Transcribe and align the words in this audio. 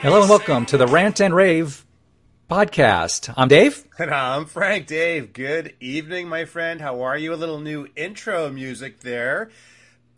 Hello 0.00 0.20
and 0.20 0.30
welcome 0.30 0.64
to 0.66 0.76
the 0.76 0.86
Rant 0.86 1.20
and 1.20 1.34
Rave 1.34 1.84
podcast. 2.48 3.34
I'm 3.36 3.48
Dave. 3.48 3.84
And 3.98 4.12
I'm 4.12 4.44
Frank 4.46 4.86
Dave. 4.86 5.32
Good 5.32 5.74
evening, 5.80 6.28
my 6.28 6.44
friend. 6.44 6.80
How 6.80 7.02
are 7.02 7.18
you? 7.18 7.34
A 7.34 7.34
little 7.34 7.58
new 7.58 7.88
intro 7.96 8.48
music 8.48 9.00
there. 9.00 9.50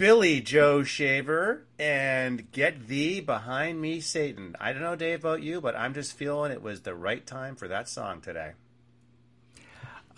Billy 0.00 0.40
Joe 0.40 0.82
Shaver 0.82 1.66
and 1.78 2.50
Get 2.52 2.88
Thee 2.88 3.20
Behind 3.20 3.78
Me, 3.78 4.00
Satan. 4.00 4.56
I 4.58 4.72
don't 4.72 4.80
know, 4.80 4.96
Dave, 4.96 5.20
about 5.20 5.42
you, 5.42 5.60
but 5.60 5.76
I'm 5.76 5.92
just 5.92 6.14
feeling 6.14 6.52
it 6.52 6.62
was 6.62 6.80
the 6.80 6.94
right 6.94 7.26
time 7.26 7.54
for 7.54 7.68
that 7.68 7.86
song 7.86 8.22
today. 8.22 8.52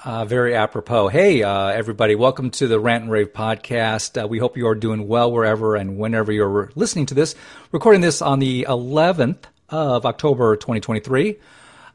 Uh, 0.04 0.24
very 0.24 0.54
apropos. 0.54 1.08
Hey, 1.08 1.42
uh, 1.42 1.66
everybody, 1.66 2.14
welcome 2.14 2.50
to 2.52 2.68
the 2.68 2.78
Rant 2.78 3.02
and 3.02 3.10
Rave 3.12 3.32
podcast. 3.32 4.22
Uh, 4.22 4.28
we 4.28 4.38
hope 4.38 4.56
you 4.56 4.68
are 4.68 4.76
doing 4.76 5.08
well 5.08 5.32
wherever 5.32 5.74
and 5.74 5.98
whenever 5.98 6.30
you're 6.30 6.70
listening 6.76 7.06
to 7.06 7.14
this. 7.14 7.34
Recording 7.72 8.02
this 8.02 8.22
on 8.22 8.38
the 8.38 8.64
11th 8.68 9.46
of 9.68 10.06
October 10.06 10.54
2023. 10.54 11.40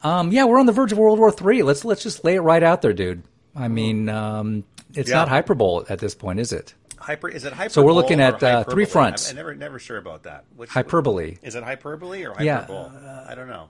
Um, 0.03 0.33
yeah, 0.33 0.43
we're 0.43 0.59
on 0.59 0.65
the 0.65 0.73
verge 0.73 0.91
of 0.91 0.97
World 0.97 1.19
War 1.19 1.33
III. 1.33 1.63
Let's 1.63 1.85
let's 1.85 2.03
just 2.03 2.25
lay 2.25 2.35
it 2.35 2.41
right 2.41 2.63
out 2.63 2.81
there, 2.81 2.91
dude. 2.91 3.23
I 3.55 3.69
mean, 3.69 4.09
um, 4.09 4.65
it's 4.93 5.09
Yeah. 5.09 5.15
not 5.15 5.29
hyperbole 5.29 5.85
at 5.87 5.99
this 5.99 6.15
point, 6.15 6.41
is 6.41 6.51
it? 6.51 6.73
Hyper 6.99 7.29
is 7.29 7.43
it 7.43 7.53
hyperbole? 7.53 7.69
So 7.69 7.83
we're 7.83 7.93
looking 7.93 8.19
at, 8.19 8.41
uh, 8.41 8.63
three 8.63 8.85
fronts. 8.85 9.29
I'm, 9.29 9.35
never 9.35 9.55
never 9.55 9.79
sure 9.79 9.97
about 9.97 10.23
that. 10.23 10.45
Which, 10.55 10.69
Hyperbole. 10.69 11.37
Is 11.41 11.55
it 11.55 11.63
hyperbole 11.63 12.25
or 12.25 12.35
Yeah, 12.41 12.61
hyperbole? 12.61 12.97
I 13.27 13.35
don't 13.35 13.47
know. 13.47 13.69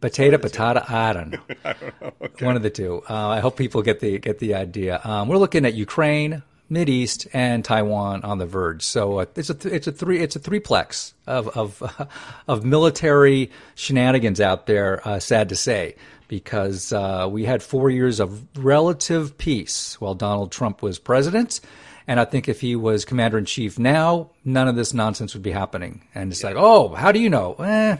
Potato, 0.00 0.36
potato. 0.38 0.84
I 0.88 1.12
don't 1.12 1.30
know. 1.32 2.12
One 2.46 2.56
of 2.56 2.62
the 2.62 2.70
two. 2.70 3.02
Uh, 3.08 3.28
I 3.28 3.40
hope 3.40 3.56
people 3.56 3.82
get 3.82 4.00
the 4.00 4.18
get 4.18 4.38
the 4.38 4.54
idea. 4.54 5.00
Um, 5.04 5.28
we're 5.28 5.38
looking 5.38 5.64
at 5.64 5.74
Ukraine, 5.74 6.42
Mid 6.68 6.88
East, 6.88 7.26
and 7.32 7.64
Taiwan 7.64 8.22
on 8.22 8.38
the 8.38 8.46
verge. 8.46 8.82
So 8.82 9.20
uh, 9.20 9.26
it's 9.36 9.48
a 9.48 9.54
th- 9.54 9.74
it's 9.74 9.86
a 9.86 9.92
three 9.92 10.18
it's 10.20 10.36
a 10.36 10.40
threeplex 10.40 11.14
of 11.26 11.48
of 11.56 12.08
of 12.48 12.64
military 12.64 13.50
shenanigans 13.74 14.40
out 14.40 14.66
there. 14.66 15.00
Uh, 15.06 15.18
sad 15.18 15.48
to 15.48 15.56
say, 15.56 15.96
because 16.28 16.92
uh, 16.92 17.26
we 17.30 17.44
had 17.44 17.62
four 17.62 17.88
years 17.88 18.20
of 18.20 18.46
relative 18.58 19.38
peace 19.38 19.98
while 20.00 20.14
Donald 20.14 20.52
Trump 20.52 20.82
was 20.82 20.98
president. 20.98 21.60
And 22.08 22.20
I 22.20 22.24
think 22.24 22.48
if 22.48 22.60
he 22.60 22.76
was 22.76 23.04
commander 23.04 23.36
in 23.38 23.44
chief 23.46 23.78
now, 23.78 24.30
none 24.44 24.68
of 24.68 24.76
this 24.76 24.94
nonsense 24.94 25.34
would 25.34 25.42
be 25.42 25.50
happening. 25.50 26.06
And 26.14 26.30
it's 26.30 26.44
like, 26.44 26.54
oh, 26.56 26.94
how 26.94 27.10
do 27.12 27.18
you 27.18 27.28
know? 27.28 27.54
Eh, 27.54 27.96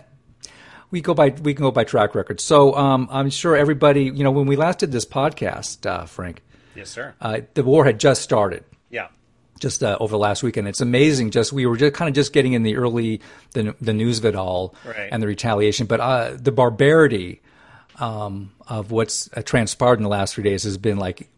we 0.93 1.01
go 1.01 1.13
by 1.15 1.31
we 1.31 1.55
can 1.55 1.65
go 1.65 1.71
by 1.73 1.83
track 1.85 2.15
record. 2.15 2.41
So 2.41 2.75
um, 2.77 3.09
I'm 3.11 3.31
sure 3.31 3.57
everybody, 3.57 4.05
you 4.05 4.23
know, 4.23 4.31
when 4.31 4.47
we 4.47 4.55
last 4.57 4.79
did 4.79 4.93
this 4.93 5.05
podcast, 5.05 5.85
uh, 5.87 6.05
Frank, 6.07 6.43
Yes, 6.77 6.91
sir. 6.91 7.15
uh, 7.21 7.41
the 7.55 7.65
war 7.65 7.85
had 7.85 7.99
just 7.99 8.23
started, 8.23 8.63
yeah. 8.91 9.09
just 9.59 9.83
uh, 9.83 9.97
over 9.99 10.13
the 10.13 10.19
last 10.19 10.45
weekend. 10.45 10.69
It's 10.69 10.81
amazing. 10.81 11.33
Just 11.33 11.53
we 11.53 11.67
were 11.67 11.77
just 11.77 11.95
kind 11.95 12.09
of 12.09 12.15
just 12.15 12.33
getting 12.33 12.53
in 12.53 12.63
the 12.63 12.77
early 12.77 13.21
the 13.55 13.75
the 13.81 13.93
news 13.93 14.19
of 14.19 14.25
it 14.27 14.37
all 14.37 14.77
Right. 14.85 15.09
and 15.11 15.21
the 15.21 15.27
retaliation, 15.27 15.87
but 15.87 15.99
uh, 15.99 16.37
the 16.41 16.53
barbarity 16.53 17.43
um, 17.99 18.53
of 18.69 18.93
what's 18.93 19.29
uh, 19.37 19.43
transpired 19.43 19.95
in 19.99 20.05
the 20.05 20.09
last 20.09 20.35
three 20.35 20.45
days 20.45 20.63
has 20.63 20.79
been 20.79 20.99
like. 20.99 21.29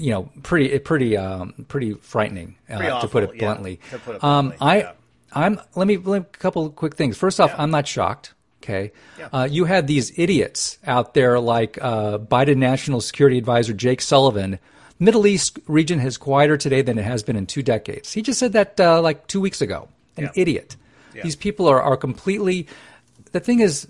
You 0.00 0.10
know, 0.12 0.30
pretty, 0.42 0.78
pretty, 0.78 1.16
um, 1.16 1.66
pretty 1.68 1.94
frightening, 1.94 2.56
uh, 2.68 2.76
Pretty 2.78 2.90
to 2.90 3.08
put 3.08 3.22
awful, 3.24 3.34
it 3.34 3.36
yeah, 3.36 3.38
bluntly. 3.40 3.80
to 3.90 3.98
put 3.98 4.16
it 4.16 4.24
Um, 4.24 4.54
I, 4.60 4.78
yeah. 4.78 4.92
I'm. 5.32 5.60
Let 5.76 5.86
me. 5.86 5.96
Let 5.98 6.22
me 6.22 6.26
a 6.32 6.38
couple 6.38 6.66
of 6.66 6.74
quick 6.74 6.96
things. 6.96 7.16
First 7.16 7.38
off, 7.40 7.50
Yeah. 7.50 7.62
I'm 7.62 7.70
not 7.70 7.86
shocked. 7.86 8.34
Okay, 8.62 8.92
Yeah. 9.18 9.28
uh, 9.32 9.48
you 9.50 9.64
had 9.64 9.86
these 9.86 10.12
idiots 10.18 10.78
out 10.86 11.14
there 11.14 11.40
like 11.40 11.78
uh, 11.80 12.18
Biden 12.18 12.56
National 12.58 13.00
Security 13.00 13.38
Advisor 13.38 13.72
Jake 13.72 14.00
Sullivan. 14.02 14.58
Middle 14.98 15.26
East 15.26 15.58
region 15.66 15.98
is 16.00 16.18
quieter 16.18 16.58
today 16.58 16.82
than 16.82 16.98
it 16.98 17.04
has 17.04 17.22
been 17.22 17.36
in 17.36 17.46
two 17.46 17.62
decades. 17.62 18.12
He 18.12 18.20
just 18.20 18.38
said 18.38 18.52
that 18.52 18.78
uh, 18.78 19.00
like 19.00 19.26
two 19.28 19.40
weeks 19.40 19.60
ago. 19.62 19.88
An 20.18 20.24
Yeah. 20.24 20.30
idiot. 20.34 20.76
Yeah. 21.14 21.22
These 21.22 21.36
people 21.36 21.68
are, 21.68 21.80
are 21.80 21.96
completely. 21.96 22.66
The 23.32 23.40
thing 23.40 23.60
is, 23.60 23.86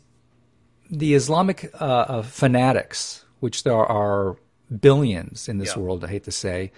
the 0.91 1.15
Islamic 1.15 1.71
uh, 1.81 1.85
uh, 1.85 2.23
fanatics, 2.23 3.25
which 3.41 3.65
there 3.65 3.75
are 3.75 4.37
billions 4.79 5.49
in 5.49 5.59
this 5.59 5.75
Yeah. 5.77 5.83
world, 5.83 6.05
I 6.05 6.09
hate 6.09 6.25
to 6.25 6.31
say, 6.33 6.73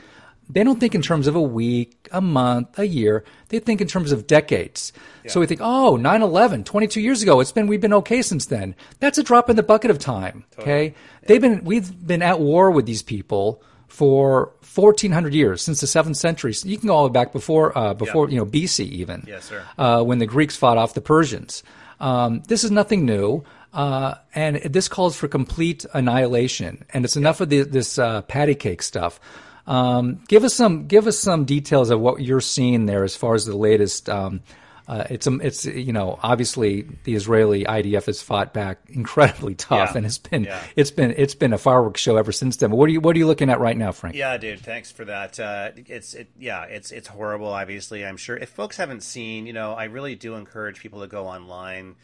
they 0.50 0.64
don't 0.64 0.80
think 0.80 0.94
in 0.94 1.03
terms 1.03 1.26
of 1.26 1.36
a 1.36 1.41
week, 1.41 2.08
a 2.10 2.20
month, 2.20 2.78
a 2.78 2.86
year. 2.86 3.25
They 3.48 3.58
think 3.58 3.80
in 3.80 3.86
terms 3.86 4.12
of 4.12 4.26
decades. 4.26 4.92
So 5.28 5.41
we 5.41 5.47
think, 5.47 5.60
oh, 5.62 5.97
9-11, 5.97 6.64
22 6.64 7.00
years 7.00 7.22
ago, 7.22 7.41
it's 7.41 7.52
been, 7.52 7.69
we've 7.69 7.81
been 7.81 7.92
okay 7.94 8.22
since 8.22 8.47
then. 8.47 8.75
That's 8.98 9.19
a 9.19 9.22
drop 9.22 9.48
in 9.48 9.56
the 9.56 9.62
bucket 9.62 9.91
of 9.91 9.98
time. 9.98 10.44
Okay. 10.58 10.94
They've 11.26 11.41
been, 11.41 11.64
we've 11.64 12.06
been 12.06 12.22
at 12.22 12.41
war 12.41 12.70
with 12.70 12.86
these 12.86 13.02
people 13.02 13.62
for 13.86 14.52
1400 14.75 15.32
years 15.32 15.62
since 15.62 15.81
the 15.81 15.86
seventh 15.86 16.16
century. 16.16 16.52
So 16.52 16.69
you 16.69 16.76
can 16.76 16.88
go 16.88 16.94
all 16.97 17.04
the 17.04 17.10
way 17.10 17.25
back 17.25 17.32
before, 17.32 17.76
uh, 17.78 17.94
before, 17.94 18.28
you 18.28 18.36
know, 18.36 18.47
BC 18.47 18.84
even. 18.86 19.25
Yes, 19.26 19.44
sir. 19.44 19.62
Uh, 19.78 20.02
when 20.02 20.19
the 20.19 20.26
Greeks 20.26 20.56
fought 20.56 20.76
off 20.76 20.94
the 20.94 21.00
Persians. 21.00 21.62
Um, 22.00 22.42
this 22.48 22.64
is 22.64 22.70
nothing 22.72 23.06
new. 23.06 23.44
Uh, 23.72 24.14
and 24.34 24.56
this 24.56 24.88
calls 24.88 25.16
for 25.16 25.28
complete 25.28 25.86
annihilation. 25.94 26.84
And 26.90 27.04
it's 27.04 27.16
enough 27.16 27.40
of 27.40 27.48
the, 27.48 27.62
this 27.62 27.98
uh, 27.98 28.22
patty 28.22 28.54
cake 28.54 28.82
stuff. 28.82 29.18
Um, 29.66 30.22
give 30.28 30.44
us 30.44 30.54
some 30.54 30.88
give 30.88 31.06
us 31.06 31.18
some 31.18 31.44
details 31.44 31.90
of 31.90 32.00
what 32.00 32.20
you're 32.20 32.40
seeing 32.40 32.86
there 32.86 33.04
as 33.04 33.14
far 33.16 33.34
as 33.34 33.46
the 33.46 33.56
latest. 33.56 34.08
Um, 34.10 34.40
uh, 34.88 35.04
it's 35.08 35.28
um, 35.28 35.40
it's 35.40 35.64
you 35.64 35.92
know 35.92 36.18
obviously 36.24 36.82
the 37.04 37.14
Israeli 37.14 37.62
IDF 37.64 38.06
has 38.06 38.20
fought 38.20 38.52
back 38.52 38.78
incredibly 38.88 39.54
tough, 39.54 39.90
Yeah. 39.92 39.96
and 39.98 40.04
it's 40.04 40.18
been 40.18 40.42
Yeah. 40.44 40.60
it's 40.74 40.90
been 40.90 41.14
it's 41.16 41.36
been 41.36 41.52
a 41.52 41.58
fireworks 41.58 42.00
show 42.00 42.16
ever 42.16 42.32
since 42.32 42.56
then. 42.56 42.70
But 42.70 42.76
what 42.76 42.88
are 42.88 42.92
you 42.92 43.00
what 43.00 43.14
are 43.14 43.18
you 43.20 43.28
looking 43.28 43.48
at 43.50 43.60
right 43.60 43.76
now, 43.76 43.92
Frank? 43.92 44.16
Yeah, 44.16 44.36
dude. 44.36 44.58
Thanks 44.60 44.90
for 44.90 45.04
that. 45.04 45.38
Uh, 45.38 45.70
it's 45.76 46.14
it, 46.14 46.28
yeah, 46.36 46.64
it's 46.64 46.90
it's 46.90 47.06
horrible. 47.06 47.46
Obviously, 47.46 48.04
I'm 48.04 48.16
sure 48.16 48.36
if 48.36 48.48
folks 48.48 48.76
haven't 48.76 49.04
seen, 49.04 49.46
you 49.46 49.52
know, 49.52 49.72
I 49.74 49.84
really 49.84 50.16
do 50.16 50.34
encourage 50.34 50.80
people 50.80 51.02
to 51.02 51.06
go 51.06 51.28
online, 51.28 51.94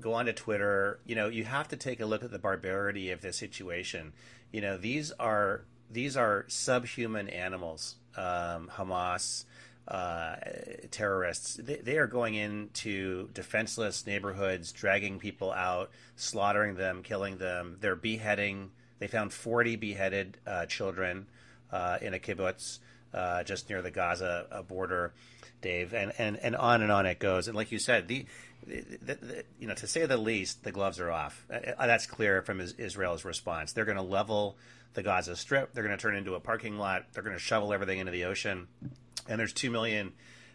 go 0.00 0.14
onto 0.14 0.32
Twitter. 0.32 1.00
You 1.06 1.14
know, 1.14 1.28
you 1.28 1.44
have 1.44 1.68
to 1.68 1.76
take 1.76 2.00
a 2.00 2.06
look 2.06 2.24
at 2.24 2.30
the 2.30 2.38
barbarity 2.38 3.10
of 3.10 3.20
this 3.20 3.36
situation. 3.36 4.12
You 4.52 4.60
know, 4.60 4.76
these 4.76 5.12
are 5.12 5.64
these 5.90 6.16
are 6.16 6.44
subhuman 6.48 7.28
animals. 7.28 7.96
Um, 8.16 8.70
Hamas. 8.74 9.44
Uh, 9.88 10.34
terrorists. 10.90 11.60
They, 11.62 11.76
they 11.76 11.96
are 11.98 12.08
going 12.08 12.34
into 12.34 13.28
defenseless 13.32 14.04
neighborhoods, 14.04 14.72
dragging 14.72 15.20
people 15.20 15.52
out, 15.52 15.92
slaughtering 16.16 16.74
them, 16.74 17.04
killing 17.04 17.36
them. 17.36 17.76
They're 17.80 17.94
beheading. 17.94 18.72
They 18.98 19.06
found 19.06 19.32
40 19.32 19.76
beheaded 19.76 20.38
uh, 20.44 20.66
children 20.66 21.28
uh, 21.70 21.98
in 22.02 22.14
a 22.14 22.18
kibbutz 22.18 22.80
uh, 23.16 23.42
just 23.42 23.68
near 23.68 23.82
the 23.82 23.90
Gaza 23.90 24.46
uh, 24.50 24.62
border, 24.62 25.12
Dave, 25.60 25.92
and, 25.94 26.12
and, 26.18 26.36
and 26.36 26.56
on 26.56 26.82
and 26.82 26.92
on 26.92 27.06
it 27.06 27.18
goes. 27.18 27.48
And 27.48 27.56
like 27.56 27.72
you 27.72 27.78
said, 27.78 28.08
the, 28.08 28.26
the, 28.66 29.14
the, 29.14 29.44
you 29.58 29.66
know 29.66 29.74
to 29.74 29.86
say 29.86 30.06
the 30.06 30.16
least, 30.16 30.64
the 30.64 30.72
gloves 30.72 31.00
are 31.00 31.10
off. 31.10 31.44
Uh, 31.50 31.86
that's 31.86 32.06
clear 32.06 32.42
from 32.42 32.60
Israel's 32.60 33.24
response. 33.24 33.72
They're 33.72 33.84
going 33.84 33.96
to 33.96 34.02
level 34.02 34.56
the 34.94 35.02
Gaza 35.02 35.36
Strip. 35.36 35.72
They're 35.72 35.84
going 35.84 35.96
to 35.96 36.00
turn 36.00 36.16
into 36.16 36.34
a 36.34 36.40
parking 36.40 36.78
lot. 36.78 37.06
They're 37.12 37.22
going 37.22 37.36
to 37.36 37.40
shovel 37.40 37.72
everything 37.72 37.98
into 37.98 38.12
the 38.12 38.24
ocean. 38.24 38.66
And 39.28 39.38
there's 39.38 39.52
two 39.52 39.70
million 39.70 40.12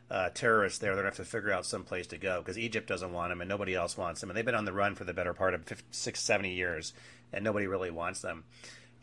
uh, 0.09 0.29
terrorists 0.29 0.79
there. 0.79 0.95
They're 0.95 1.03
going 1.03 1.13
to 1.13 1.17
have 1.17 1.25
to 1.25 1.31
figure 1.31 1.53
out 1.53 1.65
some 1.65 1.83
place 1.83 2.07
to 2.07 2.17
go 2.17 2.39
because 2.39 2.57
Egypt 2.57 2.87
doesn't 2.87 3.13
want 3.13 3.31
them 3.31 3.41
and 3.41 3.49
nobody 3.49 3.75
else 3.75 3.97
wants 3.97 4.19
them. 4.19 4.29
And 4.29 4.37
they've 4.37 4.45
been 4.45 4.55
on 4.55 4.65
the 4.65 4.73
run 4.73 4.95
for 4.95 5.05
the 5.05 5.13
better 5.13 5.33
part 5.33 5.53
of 5.53 5.63
50, 5.63 5.85
six, 5.91 6.21
70 6.21 6.53
years, 6.53 6.93
and 7.31 7.43
nobody 7.43 7.67
really 7.67 7.91
wants 7.91 8.21
them. 8.21 8.43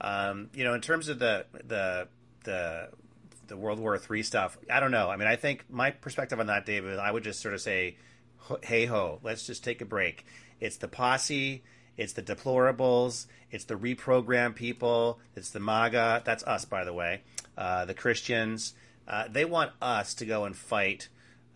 Um, 0.01 0.51
you 0.55 0.65
know, 0.65 0.75
in 0.75 0.81
terms 0.81 1.09
of 1.09 1.19
the 1.19 1.47
the 1.65 2.09
the 2.45 2.89
the 3.49 3.57
World 3.57 3.79
War 3.79 3.99
III 3.99 4.23
stuff, 4.23 4.59
I 4.71 4.81
don't 4.81 4.91
know. 4.91 5.11
I 5.11 5.17
mean, 5.17 5.29
I 5.29 5.37
think 5.37 5.65
my 5.69 5.91
perspective 5.91 6.39
on 6.39 6.47
that, 6.47 6.67
David, 6.67 6.99
I 6.99 7.11
would 7.11 7.25
just 7.25 7.41
sort 7.41 7.55
of 7.55 7.61
say, 7.61 7.97
hey 8.63 8.87
ho, 8.87 9.19
let's 9.23 9.47
just 9.47 9.65
take 9.65 9.81
a 9.81 9.85
break. 9.85 10.25
It's 10.61 10.77
the 10.77 10.89
posse, 10.89 11.63
it's 11.97 12.13
the 12.13 12.23
deplorables, 12.23 13.27
it's 13.51 13.65
the 13.65 13.75
reprogrammed 13.75 14.55
people, 14.55 15.19
it's 15.35 15.51
the 15.51 15.61
MAGA. 15.61 16.23
That's 16.25 16.45
us, 16.45 16.65
by 16.65 16.85
the 16.85 16.93
way. 16.93 17.23
Uh, 17.57 17.85
the 17.85 17.95
Christians. 17.95 18.75
Uh, 19.07 19.25
they 19.29 19.45
want 19.45 19.73
us 19.81 20.15
to 20.15 20.27
go 20.27 20.45
and 20.45 20.55
fight 20.55 21.09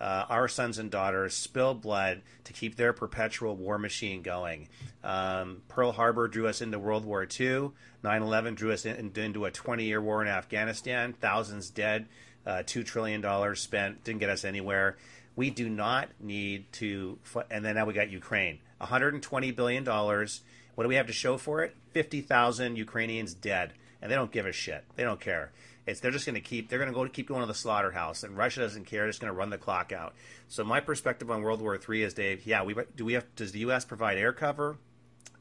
uh, 0.02 0.26
our 0.28 0.48
sons 0.48 0.78
and 0.78 0.90
daughters, 0.90 1.32
spill 1.32 1.74
blood 1.74 2.22
to 2.42 2.52
keep 2.52 2.74
their 2.74 2.92
perpetual 2.92 3.54
war 3.54 3.78
machine 3.78 4.20
going. 4.20 4.68
Um, 5.04 5.62
Pearl 5.68 5.92
Harbor 5.92 6.26
drew 6.26 6.48
us 6.48 6.60
into 6.60 6.76
World 6.80 7.04
War 7.04 7.26
II. 7.40 7.70
9 8.02 8.22
11 8.22 8.54
drew 8.56 8.72
us 8.72 8.84
in, 8.84 9.12
into 9.16 9.44
a 9.44 9.52
20 9.52 9.84
year 9.84 10.00
war 10.00 10.20
in 10.20 10.26
Afghanistan. 10.26 11.12
Thousands 11.12 11.70
dead, 11.70 12.08
uh, 12.44 12.64
$2 12.66 12.84
trillion 12.84 13.54
spent, 13.54 14.02
didn't 14.02 14.18
get 14.18 14.28
us 14.28 14.44
anywhere. 14.44 14.96
We 15.36 15.50
do 15.50 15.68
not 15.68 16.08
need 16.20 16.70
to. 16.74 17.18
And 17.48 17.64
then 17.64 17.76
now 17.76 17.86
we 17.86 17.94
got 17.94 18.10
Ukraine. 18.10 18.58
$120 18.80 19.54
billion. 19.54 19.84
What 19.84 20.82
do 20.82 20.88
we 20.88 20.96
have 20.96 21.06
to 21.06 21.12
show 21.12 21.38
for 21.38 21.62
it? 21.62 21.76
50,000 21.92 22.74
Ukrainians 22.74 23.34
dead. 23.34 23.72
And 24.02 24.10
they 24.10 24.16
don't 24.16 24.32
give 24.32 24.46
a 24.46 24.52
shit. 24.52 24.84
They 24.96 25.04
don't 25.04 25.20
care. 25.20 25.52
They're 25.84 26.10
just 26.10 26.26
going 26.26 26.34
to 26.34 26.40
keep 26.40 26.68
they're 26.68 26.78
going 26.78 26.90
to 26.90 26.94
go 26.94 27.04
to 27.04 27.10
keep 27.10 27.28
going 27.28 27.40
to 27.40 27.46
the 27.46 27.54
slaughterhouse, 27.54 28.22
and 28.22 28.36
Russia 28.36 28.60
doesn't 28.60 28.84
care. 28.84 29.02
They're 29.02 29.08
just 29.10 29.20
going 29.20 29.32
to 29.32 29.38
run 29.38 29.50
the 29.50 29.58
clock 29.58 29.92
out. 29.92 30.14
So 30.48 30.62
my 30.64 30.80
perspective 30.80 31.30
on 31.30 31.42
World 31.42 31.60
War 31.60 31.76
III 31.76 32.02
is, 32.02 32.14
Dave. 32.14 32.46
Yeah, 32.46 32.62
we 32.62 32.74
do 32.96 33.04
we 33.04 33.14
have 33.14 33.34
does 33.34 33.52
the 33.52 33.60
U.S. 33.60 33.84
provide 33.84 34.18
air 34.18 34.32
cover? 34.32 34.78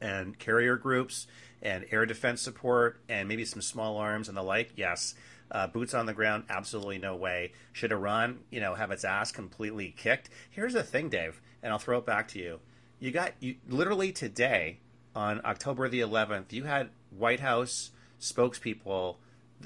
and 0.02 0.38
carrier 0.38 0.76
groups 0.76 1.26
and 1.62 1.86
air 1.90 2.04
defense 2.04 2.42
support 2.42 3.00
and 3.08 3.28
maybe 3.28 3.44
some 3.44 3.62
small 3.62 3.96
arms 3.96 4.28
and 4.28 4.36
the 4.36 4.42
like, 4.42 4.72
yes. 4.76 5.14
Uh, 5.50 5.66
boots 5.66 5.92
on 5.92 6.06
the 6.06 6.14
ground, 6.14 6.44
absolutely 6.48 6.96
no 6.98 7.14
way. 7.14 7.52
Should 7.72 7.92
Iran, 7.92 8.38
you 8.50 8.58
know, 8.58 8.74
have 8.74 8.90
its 8.90 9.04
ass 9.04 9.30
completely 9.30 9.94
kicked? 9.96 10.30
Here's 10.50 10.72
the 10.72 10.82
thing, 10.82 11.10
Dave, 11.10 11.42
and 11.62 11.72
I'll 11.72 11.78
throw 11.78 11.98
it 11.98 12.06
back 12.06 12.28
to 12.28 12.38
you. 12.38 12.60
You 12.98 13.10
got 13.10 13.32
you 13.38 13.56
literally 13.68 14.12
today 14.12 14.78
on 15.14 15.42
October 15.44 15.90
the 15.90 16.00
11th, 16.00 16.52
you 16.52 16.64
had 16.64 16.88
White 17.10 17.40
House 17.40 17.90
spokespeople. 18.18 19.16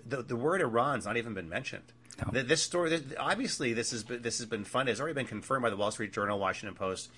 The, 0.05 0.23
the 0.23 0.37
word 0.37 0.61
Iran's 0.61 1.07
not 1.07 1.17
even 1.17 1.35
been 1.35 1.49
mentioned. 1.49 1.93
No. 2.33 2.43
This 2.43 2.63
story, 2.63 2.99
obviously, 3.19 3.75
this 3.75 3.91
has 3.91 4.03
been, 4.03 4.23
this 4.23 4.39
has 4.39 4.47
been 4.47 4.65
funded. 4.65 4.93
It's 4.93 5.01
already 5.01 5.15
been 5.15 5.27
confirmed 5.27 5.63
by 5.63 5.71
the 5.71 5.77
Wall 5.77 5.91
Street 5.91 6.13
Journal, 6.13 6.39
Washington 6.39 6.75
Post. 6.75 7.11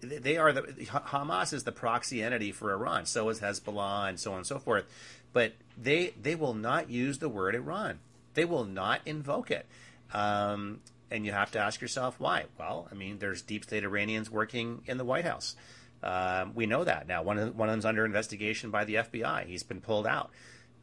They 0.00 0.36
are 0.36 0.52
the 0.52 0.62
Hamas 0.62 1.54
is 1.54 1.64
the 1.64 1.72
proxy 1.72 2.22
entity 2.22 2.52
for 2.52 2.72
Iran. 2.72 3.06
So 3.06 3.30
is 3.30 3.40
Hezbollah, 3.40 4.10
and 4.10 4.20
so 4.20 4.32
on 4.32 4.38
and 4.38 4.46
so 4.46 4.58
forth. 4.58 4.84
But 5.32 5.54
they 5.80 6.12
they 6.20 6.34
will 6.34 6.52
not 6.52 6.90
use 6.90 7.18
the 7.18 7.30
word 7.30 7.54
Iran. 7.54 8.00
They 8.34 8.44
will 8.44 8.66
not 8.66 9.00
invoke 9.06 9.50
it. 9.50 9.64
Um, 10.12 10.80
and 11.10 11.24
you 11.24 11.32
have 11.32 11.50
to 11.52 11.58
ask 11.58 11.80
yourself 11.80 12.20
why. 12.20 12.44
Well, 12.58 12.88
I 12.90 12.94
mean, 12.94 13.18
there's 13.18 13.40
deep 13.40 13.64
state 13.64 13.84
Iranians 13.84 14.30
working 14.30 14.82
in 14.86 14.98
the 14.98 15.04
White 15.04 15.24
House. 15.24 15.56
Um, 16.02 16.54
we 16.54 16.66
know 16.66 16.84
that 16.84 17.08
now. 17.08 17.22
One 17.22 17.38
of 17.38 17.56
one 17.56 17.68
of 17.68 17.72
them's 17.72 17.86
under 17.86 18.04
investigation 18.04 18.70
by 18.70 18.84
the 18.84 18.96
FBI. 18.96 19.46
He's 19.46 19.62
been 19.62 19.80
pulled 19.80 20.06
out. 20.06 20.30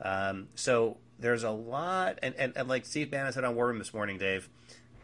Um, 0.01 0.47
so 0.55 0.97
there's 1.19 1.43
a 1.43 1.51
lot, 1.51 2.19
and, 2.21 2.35
and, 2.37 2.53
and 2.55 2.67
like 2.67 2.85
Steve 2.85 3.11
Bannon 3.11 3.33
said 3.33 3.43
on 3.43 3.55
War 3.55 3.67
Room 3.67 3.79
this 3.79 3.93
morning, 3.93 4.17
Dave, 4.17 4.49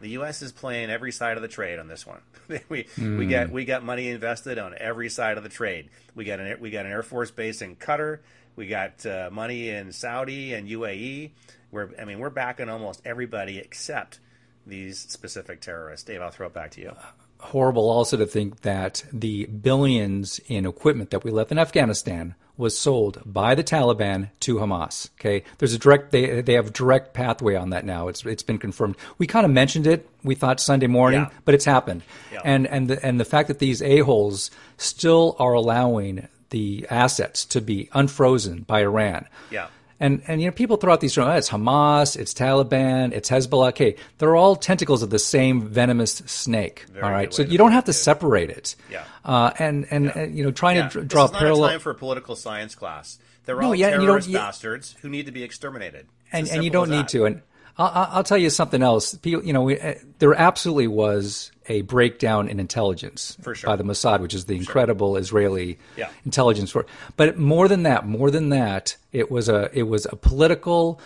the 0.00 0.10
U.S. 0.10 0.42
is 0.42 0.52
playing 0.52 0.90
every 0.90 1.12
side 1.12 1.36
of 1.36 1.42
the 1.42 1.48
trade 1.48 1.78
on 1.78 1.88
this 1.88 2.06
one. 2.06 2.20
we 2.68 2.84
mm. 2.84 3.18
we 3.18 3.26
got 3.26 3.50
we 3.50 3.64
got 3.64 3.84
money 3.84 4.08
invested 4.08 4.58
on 4.58 4.74
every 4.78 5.08
side 5.08 5.36
of 5.36 5.42
the 5.42 5.48
trade. 5.48 5.90
We 6.14 6.24
got 6.24 6.40
an 6.40 6.58
we 6.60 6.70
got 6.70 6.86
an 6.86 6.92
Air 6.92 7.02
Force 7.02 7.30
base 7.30 7.62
in 7.62 7.76
Qatar. 7.76 8.20
We 8.56 8.66
got 8.66 9.04
uh, 9.06 9.28
money 9.30 9.68
in 9.68 9.92
Saudi 9.92 10.54
and 10.54 10.68
UAE. 10.68 11.30
We're 11.70 11.90
I 12.00 12.04
mean 12.04 12.18
we're 12.18 12.30
backing 12.30 12.68
almost 12.68 13.02
everybody 13.04 13.58
except 13.58 14.20
these 14.66 14.98
specific 14.98 15.60
terrorists. 15.60 16.04
Dave, 16.04 16.22
I'll 16.22 16.30
throw 16.30 16.46
it 16.46 16.54
back 16.54 16.70
to 16.72 16.80
you 16.80 16.92
horrible 17.40 17.88
also 17.88 18.16
to 18.16 18.26
think 18.26 18.60
that 18.60 19.04
the 19.12 19.46
billions 19.46 20.40
in 20.46 20.66
equipment 20.66 21.10
that 21.10 21.24
we 21.24 21.30
left 21.30 21.50
in 21.50 21.58
Afghanistan 21.58 22.34
was 22.60 22.78
sold 22.78 23.20
by 23.24 23.54
the 23.54 23.64
Taliban 23.64 24.30
to 24.40 24.56
Hamas. 24.56 25.08
Okay, 25.18 25.42
there's 25.58 25.74
a 25.74 25.78
direct 25.78 26.12
they 26.12 26.42
they 26.42 26.52
have 26.52 26.72
direct 26.72 27.14
pathway 27.14 27.56
on 27.56 27.70
that 27.70 27.84
now. 27.84 28.08
It's 28.08 28.24
it's 28.24 28.42
been 28.42 28.58
confirmed. 28.58 28.96
We 29.18 29.26
kind 29.26 29.44
of 29.44 29.50
mentioned 29.50 29.86
it. 29.86 30.08
We 30.22 30.34
thought 30.34 30.60
Sunday 30.60 30.86
morning, 30.86 31.22
yeah. 31.22 31.30
but 31.44 31.54
it's 31.54 31.64
happened. 31.64 32.02
Yeah. 32.32 32.42
And 32.44 32.66
and 32.68 32.88
the 32.88 33.04
and 33.04 33.18
the 33.18 33.24
fact 33.24 33.48
that 33.48 33.58
these 33.58 33.82
a 33.82 34.00
holes 34.00 34.50
still 34.76 35.34
are 35.38 35.54
allowing 35.54 36.28
the 36.50 36.86
assets 36.90 37.44
to 37.46 37.60
be 37.60 37.88
unfrozen 37.92 38.62
by 38.62 38.82
Iran. 38.82 39.26
Yeah. 39.50 39.68
And 40.02 40.22
and 40.26 40.40
you 40.40 40.48
know 40.48 40.52
people 40.52 40.78
throw 40.78 40.92
out 40.94 41.00
these 41.00 41.16
oh, 41.18 41.30
it's 41.32 41.50
Hamas, 41.50 42.16
it's 42.16 42.32
Taliban, 42.32 43.12
it's 43.12 43.28
Hezbollah. 43.28 43.68
Okay, 43.68 43.96
they're 44.16 44.34
all 44.34 44.56
tentacles 44.56 45.02
of 45.02 45.10
the 45.10 45.18
same 45.18 45.68
venomous 45.68 46.14
snake. 46.24 46.86
Very 46.90 47.04
all 47.04 47.10
right, 47.10 47.32
so 47.34 47.42
you 47.42 47.58
don't 47.58 47.72
have 47.72 47.84
to 47.84 47.92
separate 47.92 48.48
it. 48.48 48.76
Yeah. 48.90 49.04
Uh, 49.26 49.50
and 49.58 49.86
and 49.90 50.06
Yeah. 50.06 50.22
uh, 50.22 50.26
you 50.26 50.42
know 50.42 50.52
trying 50.52 50.76
Yeah. 50.76 50.88
to 50.88 50.88
dr- 50.88 51.04
This 51.04 51.12
draw 51.12 51.24
is 51.26 51.32
not 51.32 51.38
parallel. 51.40 51.64
a 51.66 51.70
time 51.72 51.80
for 51.80 51.90
a 51.90 51.94
political 51.94 52.34
science 52.34 52.74
class. 52.74 53.18
They're 53.44 53.60
No, 53.60 53.68
all 53.68 53.74
yeah, 53.74 53.88
and 53.88 53.94
you 54.02 54.06
don't- 54.06 54.06
terrorist 54.06 54.28
you- 54.28 54.38
bastards 54.38 54.96
who 55.02 55.08
need 55.10 55.26
to 55.26 55.32
be 55.32 55.42
exterminated. 55.42 56.06
It's 56.32 56.34
and 56.34 56.48
and 56.48 56.64
you 56.64 56.70
don't 56.70 56.88
need 56.88 57.08
to. 57.08 57.26
And 57.26 57.42
I'll, 57.78 57.86
I'll 57.94 58.08
I'll 58.12 58.24
tell 58.24 58.38
you 58.38 58.50
something 58.50 58.82
else. 58.82 59.14
People, 59.14 59.44
you 59.44 59.52
know, 59.52 59.62
we, 59.62 59.78
uh, 59.80 59.94
there 60.18 60.34
absolutely 60.34 60.88
was 60.88 61.52
a 61.68 61.82
breakdown 61.82 62.48
in 62.48 62.58
intelligence 62.60 63.36
sure. 63.42 63.54
by 63.64 63.76
the 63.76 63.84
Mossad, 63.84 64.20
which 64.20 64.34
is 64.34 64.46
the 64.46 64.56
incredible 64.56 65.16
Israeli 65.16 65.78
Yeah. 65.96 66.08
intelligence 66.24 66.70
for. 66.70 66.84
But 67.16 67.38
more 67.38 67.68
than 67.68 67.84
that, 67.84 68.06
more 68.06 68.30
than 68.30 68.48
that, 68.50 68.96
it 69.12 69.30
was 69.30 69.48
a 69.48 69.70
it 69.72 69.84
was 69.84 70.06
a 70.06 70.16
political 70.16 71.00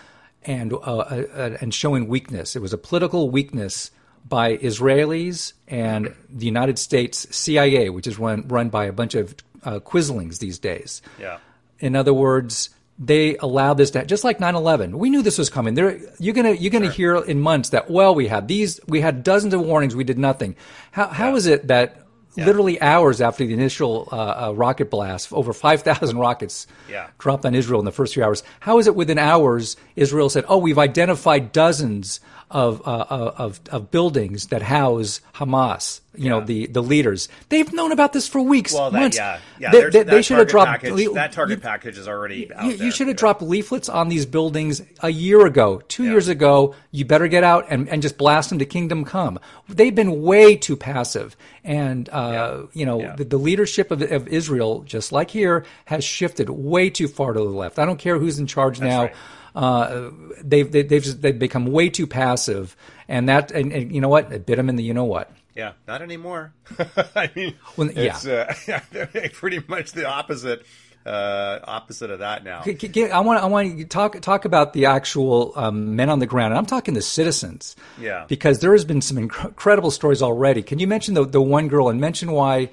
and 0.44 0.72
uh, 0.72 0.76
uh, 0.76 1.24
uh, 1.34 1.56
and 1.60 1.72
showing 1.72 2.08
weakness. 2.08 2.56
It 2.56 2.62
was 2.62 2.72
a 2.72 2.78
political 2.78 3.30
weakness 3.30 3.90
by 4.26 4.56
Israelis 4.56 5.52
and 5.68 6.14
the 6.30 6.46
United 6.46 6.78
States 6.78 7.26
CIA, 7.30 7.90
which 7.90 8.06
is 8.06 8.18
run 8.18 8.46
run 8.48 8.68
by 8.70 8.86
a 8.86 8.92
bunch 8.92 9.14
of 9.14 9.34
uh, 9.64 9.80
quislings 9.80 10.38
these 10.38 10.58
days. 10.58 11.02
Yeah. 11.20 11.38
In 11.78 11.94
other 11.96 12.14
words, 12.14 12.70
they 12.98 13.36
allowed 13.38 13.74
this 13.74 13.90
to 13.92 14.04
just 14.04 14.22
like 14.24 14.38
9/11. 14.38 14.94
We 14.94 15.10
knew 15.10 15.22
this 15.22 15.38
was 15.38 15.50
coming. 15.50 15.74
There, 15.74 15.98
you're 16.18 16.34
gonna 16.34 16.52
you're 16.52 16.70
gonna 16.70 16.90
hear 16.90 17.16
in 17.16 17.40
months 17.40 17.70
that 17.70 17.90
well, 17.90 18.14
we 18.14 18.28
had 18.28 18.46
these, 18.48 18.80
we 18.86 19.00
had 19.00 19.24
dozens 19.24 19.52
of 19.54 19.60
warnings, 19.60 19.96
we 19.96 20.04
did 20.04 20.18
nothing. 20.18 20.54
How 20.92 21.08
how 21.08 21.30
Yeah. 21.30 21.36
is 21.36 21.46
it 21.46 21.66
that 21.68 22.00
literally 22.36 22.80
hours 22.80 23.20
after 23.20 23.46
the 23.46 23.54
initial 23.54 24.08
uh, 24.10 24.16
uh, 24.48 24.52
rocket 24.56 24.90
blast, 24.90 25.32
over 25.32 25.52
5,000 25.52 26.18
rockets 26.18 26.66
Yeah. 26.90 27.06
dropped 27.18 27.46
on 27.46 27.54
Israel 27.54 27.78
in 27.80 27.84
the 27.84 27.92
first 27.92 28.14
few 28.14 28.24
hours? 28.24 28.42
How 28.60 28.78
is 28.78 28.86
it 28.86 28.94
within 28.96 29.18
hours 29.18 29.76
Israel 29.96 30.28
said, 30.28 30.44
"Oh, 30.48 30.58
we've 30.58 30.78
identified 30.78 31.52
dozens 31.52 32.20
of 32.50 32.80
uh, 32.86 33.06
of 33.36 33.60
of 33.72 33.90
buildings 33.90 34.46
that 34.48 34.62
house 34.62 35.20
Hamas"? 35.34 36.00
You 36.16 36.30
know, 36.30 36.40
the 36.40 36.66
the 36.66 36.82
leaders. 36.82 37.28
They've 37.48 37.72
known 37.72 37.92
about 37.92 38.12
this 38.12 38.26
for 38.28 38.40
weeks, 38.40 38.72
Well, 38.72 38.90
that, 38.90 39.00
months. 39.00 39.16
yeah, 39.16 39.38
yeah. 39.58 39.70
They, 39.70 39.80
they, 39.82 39.88
that 39.90 40.06
they 40.08 40.22
should 40.22 40.38
have 40.38 40.48
dropped 40.48 40.70
package, 40.82 41.12
that 41.14 41.32
target 41.32 41.58
you- 41.58 41.62
package 41.62 41.98
is 41.98 42.06
already 42.08 42.52
out 42.54 42.64
you, 42.64 42.70
you 42.72 42.90
should 42.90 43.08
have 43.08 43.16
Yeah. 43.16 43.20
dropped 43.20 43.42
leaflets 43.42 43.88
on 43.88 44.08
these 44.08 44.26
buildings 44.26 44.82
a 45.02 45.10
year 45.10 45.44
ago, 45.46 45.80
two 45.88 46.04
years 46.04 46.28
ago. 46.28 46.74
You 46.90 47.04
better 47.04 47.26
get 47.28 47.42
out 47.44 47.66
and, 47.70 47.88
and 47.88 48.02
just 48.02 48.16
blast 48.18 48.50
them 48.50 48.58
to 48.60 48.64
kingdom 48.64 49.04
come. 49.04 49.38
They've 49.68 49.94
been 49.94 50.22
way 50.22 50.56
too 50.56 50.76
passive. 50.76 51.36
And, 51.64 52.08
uh, 52.10 52.66
you 52.72 52.86
know, 52.86 53.00
Yeah. 53.00 53.16
the, 53.16 53.24
the 53.24 53.38
leadership 53.38 53.90
of, 53.90 54.00
of 54.02 54.28
Israel, 54.28 54.82
just 54.82 55.10
like 55.12 55.30
here, 55.30 55.64
has 55.86 56.04
shifted 56.04 56.48
way 56.50 56.90
too 56.90 57.08
far 57.08 57.32
to 57.32 57.38
the 57.40 57.44
left. 57.46 57.78
I 57.78 57.86
don't 57.86 57.98
care 57.98 58.18
who's 58.18 58.38
in 58.38 58.46
charge 58.46 58.80
now. 58.80 59.02
right. 59.04 59.14
Uh, 59.56 60.10
they've, 60.42 60.70
they, 60.70 60.82
they've, 60.82 61.02
just, 61.02 61.22
they've 61.22 61.38
become 61.38 61.66
way 61.66 61.88
too 61.88 62.06
passive. 62.06 62.76
And 63.08 63.28
that, 63.28 63.50
and, 63.52 63.72
and 63.72 63.94
you 63.94 64.00
know 64.00 64.08
what? 64.08 64.32
It 64.32 64.46
bit 64.46 64.56
them 64.56 64.68
in 64.68 64.76
the 64.76 64.82
you 64.82 64.94
know 64.94 65.04
what. 65.04 65.30
Yeah, 65.54 65.72
not 65.86 66.02
anymore. 66.02 66.52
I 67.14 67.30
mean, 67.36 67.54
Well, 67.76 67.90
yeah. 67.92 68.16
it's 68.16 68.26
uh, 68.26 68.80
pretty 69.34 69.62
much 69.68 69.92
the 69.92 70.06
opposite. 70.08 70.64
Uh, 71.06 71.60
opposite 71.64 72.10
of 72.10 72.20
that 72.20 72.44
now. 72.44 72.62
G- 72.62 72.72
g- 72.88 73.10
I 73.10 73.20
want 73.20 73.42
I 73.42 73.46
want 73.46 73.76
to 73.78 73.84
talk 73.84 74.18
talk 74.22 74.46
about 74.46 74.72
the 74.72 74.86
actual 74.86 75.52
um, 75.54 75.96
men 75.96 76.08
on 76.08 76.18
the 76.18 76.24
ground. 76.26 76.52
And 76.54 76.58
I'm 76.58 76.64
talking 76.64 76.94
the 76.94 77.02
citizens. 77.02 77.76
Yeah. 78.00 78.24
Because 78.26 78.60
there 78.60 78.72
has 78.72 78.86
been 78.86 79.02
some 79.02 79.18
inc- 79.18 79.44
incredible 79.44 79.90
stories 79.90 80.22
already. 80.22 80.62
Can 80.62 80.78
you 80.78 80.86
mention 80.86 81.12
the 81.12 81.26
the 81.26 81.42
one 81.42 81.68
girl 81.68 81.90
and 81.90 82.00
mention 82.00 82.32
why 82.32 82.70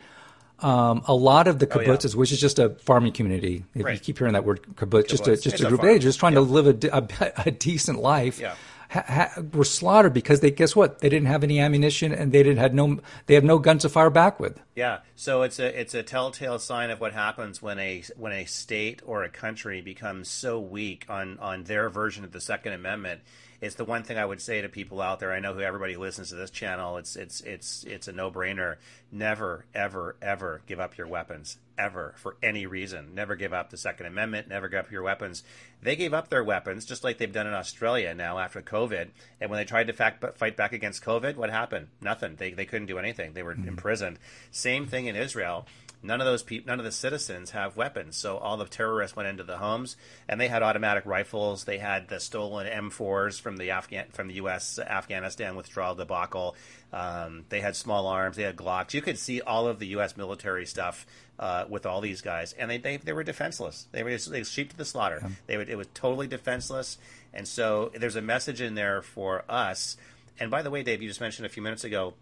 um, 0.59 1.03
a 1.09 1.13
lot 1.13 1.47
of 1.49 1.59
the 1.59 1.67
Oh, 1.77 1.81
yeah. 1.81 1.87
kibbutzes, 1.89 2.15
which 2.15 2.31
is 2.31 2.39
just 2.39 2.57
a 2.57 2.69
farming 2.69 3.11
community, 3.11 3.65
if 3.75 3.85
you 3.85 3.99
keep 3.99 4.17
hearing 4.17 4.31
that 4.33 4.45
word 4.45 4.61
kibbutz, 4.75 5.09
just 5.09 5.27
a 5.27 5.31
just 5.35 5.47
It's 5.47 5.61
a 5.61 5.65
a 5.65 5.67
group, 5.67 5.81
farm. 5.81 5.91
they're 5.91 5.99
just 5.99 6.17
trying 6.19 6.35
to 6.35 6.41
live 6.41 6.67
a, 6.85 6.87
a, 6.95 7.31
a 7.47 7.51
decent 7.51 7.99
life. 7.99 8.39
Yeah. 8.39 8.55
Ha, 8.91 9.31
were 9.53 9.63
slaughtered 9.63 10.13
because 10.13 10.41
they 10.41 10.51
guess 10.51 10.75
what? 10.75 10.99
They 10.99 11.07
didn't 11.07 11.27
have 11.27 11.45
any 11.45 11.61
ammunition 11.61 12.11
and 12.11 12.33
they 12.33 12.43
didn't 12.43 12.57
had 12.57 12.73
no 12.73 12.99
they 13.25 13.35
have 13.35 13.43
no 13.45 13.57
guns 13.57 13.83
to 13.83 13.89
fire 13.89 14.09
back 14.09 14.37
with. 14.37 14.59
Yeah, 14.75 14.99
so 15.15 15.43
it's 15.43 15.59
a 15.59 15.79
it's 15.79 15.93
a 15.93 16.03
telltale 16.03 16.59
sign 16.59 16.89
of 16.89 16.99
what 16.99 17.13
happens 17.13 17.61
when 17.61 17.79
a 17.79 18.03
when 18.17 18.33
a 18.33 18.43
state 18.43 19.01
or 19.05 19.23
a 19.23 19.29
country 19.29 19.79
becomes 19.79 20.27
so 20.27 20.59
weak 20.59 21.05
on 21.07 21.39
on 21.39 21.63
their 21.63 21.89
version 21.89 22.25
of 22.25 22.33
the 22.33 22.41
Second 22.41 22.73
Amendment. 22.73 23.21
It's 23.61 23.75
the 23.75 23.85
one 23.85 24.01
thing 24.01 24.17
I 24.17 24.25
would 24.25 24.41
say 24.41 24.61
to 24.61 24.69
people 24.69 24.99
out 25.01 25.19
there. 25.19 25.31
I 25.31 25.39
know 25.39 25.53
who 25.53 25.61
everybody 25.61 25.95
listens 25.95 26.29
to 26.29 26.35
this 26.35 26.49
channel. 26.49 26.97
It's 26.97 27.15
it's 27.15 27.41
it's 27.41 27.83
it's 27.83 28.07
a 28.07 28.11
no 28.11 28.31
brainer. 28.31 28.77
Never 29.11 29.65
ever 29.75 30.15
ever 30.19 30.61
give 30.65 30.79
up 30.79 30.97
your 30.97 31.07
weapons 31.07 31.57
ever 31.77 32.15
for 32.17 32.37
any 32.41 32.65
reason. 32.65 33.13
Never 33.13 33.35
give 33.35 33.53
up 33.53 33.69
the 33.69 33.77
Second 33.77 34.07
Amendment. 34.07 34.47
Never 34.47 34.67
give 34.67 34.79
up 34.79 34.91
your 34.91 35.03
weapons. 35.03 35.43
They 35.79 35.95
gave 35.95 36.11
up 36.11 36.29
their 36.29 36.43
weapons 36.43 36.85
just 36.85 37.03
like 37.03 37.19
they've 37.19 37.31
done 37.31 37.45
in 37.45 37.53
Australia 37.53 38.15
now 38.15 38.39
after 38.39 38.63
COVID. 38.63 39.09
And 39.39 39.49
when 39.51 39.57
they 39.59 39.65
tried 39.65 39.87
to 39.87 39.93
fact, 39.93 40.37
fight 40.39 40.57
back 40.57 40.73
against 40.73 41.03
COVID, 41.03 41.35
what 41.35 41.51
happened? 41.51 41.89
Nothing. 42.01 42.37
They 42.37 42.51
they 42.53 42.65
couldn't 42.65 42.87
do 42.87 42.97
anything. 42.97 43.33
They 43.33 43.43
were 43.43 43.53
mm-hmm. 43.53 43.67
imprisoned. 43.67 44.17
Same 44.49 44.87
thing 44.87 45.05
in 45.05 45.15
Israel. 45.15 45.67
None 46.03 46.19
of 46.19 46.25
those 46.25 46.41
people, 46.41 46.67
none 46.67 46.79
of 46.79 46.85
the 46.85 46.91
citizens 46.91 47.51
have 47.51 47.77
weapons. 47.77 48.17
So 48.17 48.37
all 48.37 48.57
the 48.57 48.65
terrorists 48.65 49.15
went 49.15 49.29
into 49.29 49.43
the 49.43 49.57
homes, 49.57 49.97
and 50.27 50.41
they 50.41 50.47
had 50.47 50.63
automatic 50.63 51.05
rifles. 51.05 51.63
They 51.63 51.77
had 51.77 52.07
the 52.07 52.19
stolen 52.19 52.67
M4s 52.67 53.39
from 53.39 53.57
the 53.57 53.71
Afghan 53.71 54.07
from 54.11 54.27
the 54.27 54.35
U.S. 54.35 54.79
Afghanistan 54.79 55.55
withdrawal 55.55 55.95
debacle. 55.95 56.55
Um, 56.91 57.45
they 57.49 57.61
had 57.61 57.75
small 57.75 58.07
arms. 58.07 58.37
They 58.37 58.43
had 58.43 58.55
Glocks. 58.55 58.93
You 58.93 59.01
could 59.01 59.19
see 59.19 59.41
all 59.41 59.67
of 59.67 59.79
the 59.79 59.87
U.S. 59.87 60.17
military 60.17 60.65
stuff 60.65 61.05
uh, 61.39 61.65
with 61.69 61.85
all 61.85 62.01
these 62.01 62.21
guys, 62.21 62.53
and 62.53 62.69
they, 62.69 62.77
they 62.77 62.97
they 62.97 63.13
were 63.13 63.23
defenseless. 63.23 63.87
They 63.91 64.03
were 64.03 64.11
just, 64.11 64.31
they 64.31 64.43
sheep 64.43 64.71
to 64.71 64.77
the 64.77 64.85
slaughter. 64.85 65.21
They 65.47 65.57
would, 65.57 65.69
it 65.69 65.77
was 65.77 65.87
totally 65.93 66.27
defenseless. 66.27 66.97
And 67.33 67.47
so 67.47 67.91
there's 67.95 68.15
a 68.15 68.21
message 68.21 68.59
in 68.59 68.75
there 68.75 69.01
for 69.01 69.43
us. 69.47 69.97
And 70.39 70.49
by 70.49 70.63
the 70.63 70.71
way, 70.71 70.83
Dave, 70.83 71.01
you 71.01 71.07
just 71.07 71.21
mentioned 71.21 71.45
a 71.45 71.49
few 71.49 71.61
minutes 71.61 71.83
ago 71.83 72.13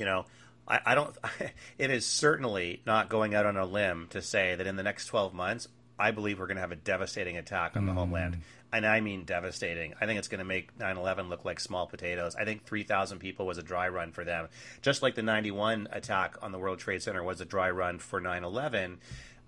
you 0.00 0.06
know, 0.06 0.24
I, 0.66 0.80
I 0.86 0.94
don't. 0.94 1.16
It 1.78 1.90
is 1.90 2.04
certainly 2.04 2.82
not 2.86 3.08
going 3.08 3.34
out 3.34 3.46
on 3.46 3.56
a 3.56 3.64
limb 3.64 4.08
to 4.10 4.20
say 4.20 4.54
that 4.54 4.66
in 4.66 4.76
the 4.76 4.82
next 4.82 5.06
12 5.06 5.32
months, 5.32 5.66
I 5.98 6.10
believe 6.10 6.38
we're 6.38 6.46
going 6.46 6.56
to 6.56 6.62
have 6.62 6.72
a 6.72 6.76
devastating 6.76 7.36
attack 7.36 7.76
on 7.76 7.86
the 7.86 7.92
homeland. 7.92 8.38
And 8.72 8.86
I 8.86 9.00
mean 9.00 9.24
devastating. 9.24 9.94
I 10.00 10.06
think 10.06 10.18
it's 10.18 10.28
going 10.28 10.38
to 10.38 10.44
make 10.44 10.78
9 10.78 10.96
11 10.96 11.28
look 11.28 11.44
like 11.44 11.58
small 11.58 11.86
potatoes. 11.86 12.36
I 12.36 12.44
think 12.44 12.64
3,000 12.64 13.18
people 13.18 13.46
was 13.46 13.58
a 13.58 13.62
dry 13.62 13.88
run 13.88 14.12
for 14.12 14.24
them. 14.24 14.48
Just 14.80 15.02
like 15.02 15.14
the 15.14 15.22
91 15.22 15.88
attack 15.90 16.36
on 16.42 16.52
the 16.52 16.58
World 16.58 16.78
Trade 16.78 17.02
Center 17.02 17.22
was 17.22 17.40
a 17.40 17.44
dry 17.44 17.70
run 17.70 17.98
for 17.98 18.20
9 18.20 18.44
11. 18.44 18.98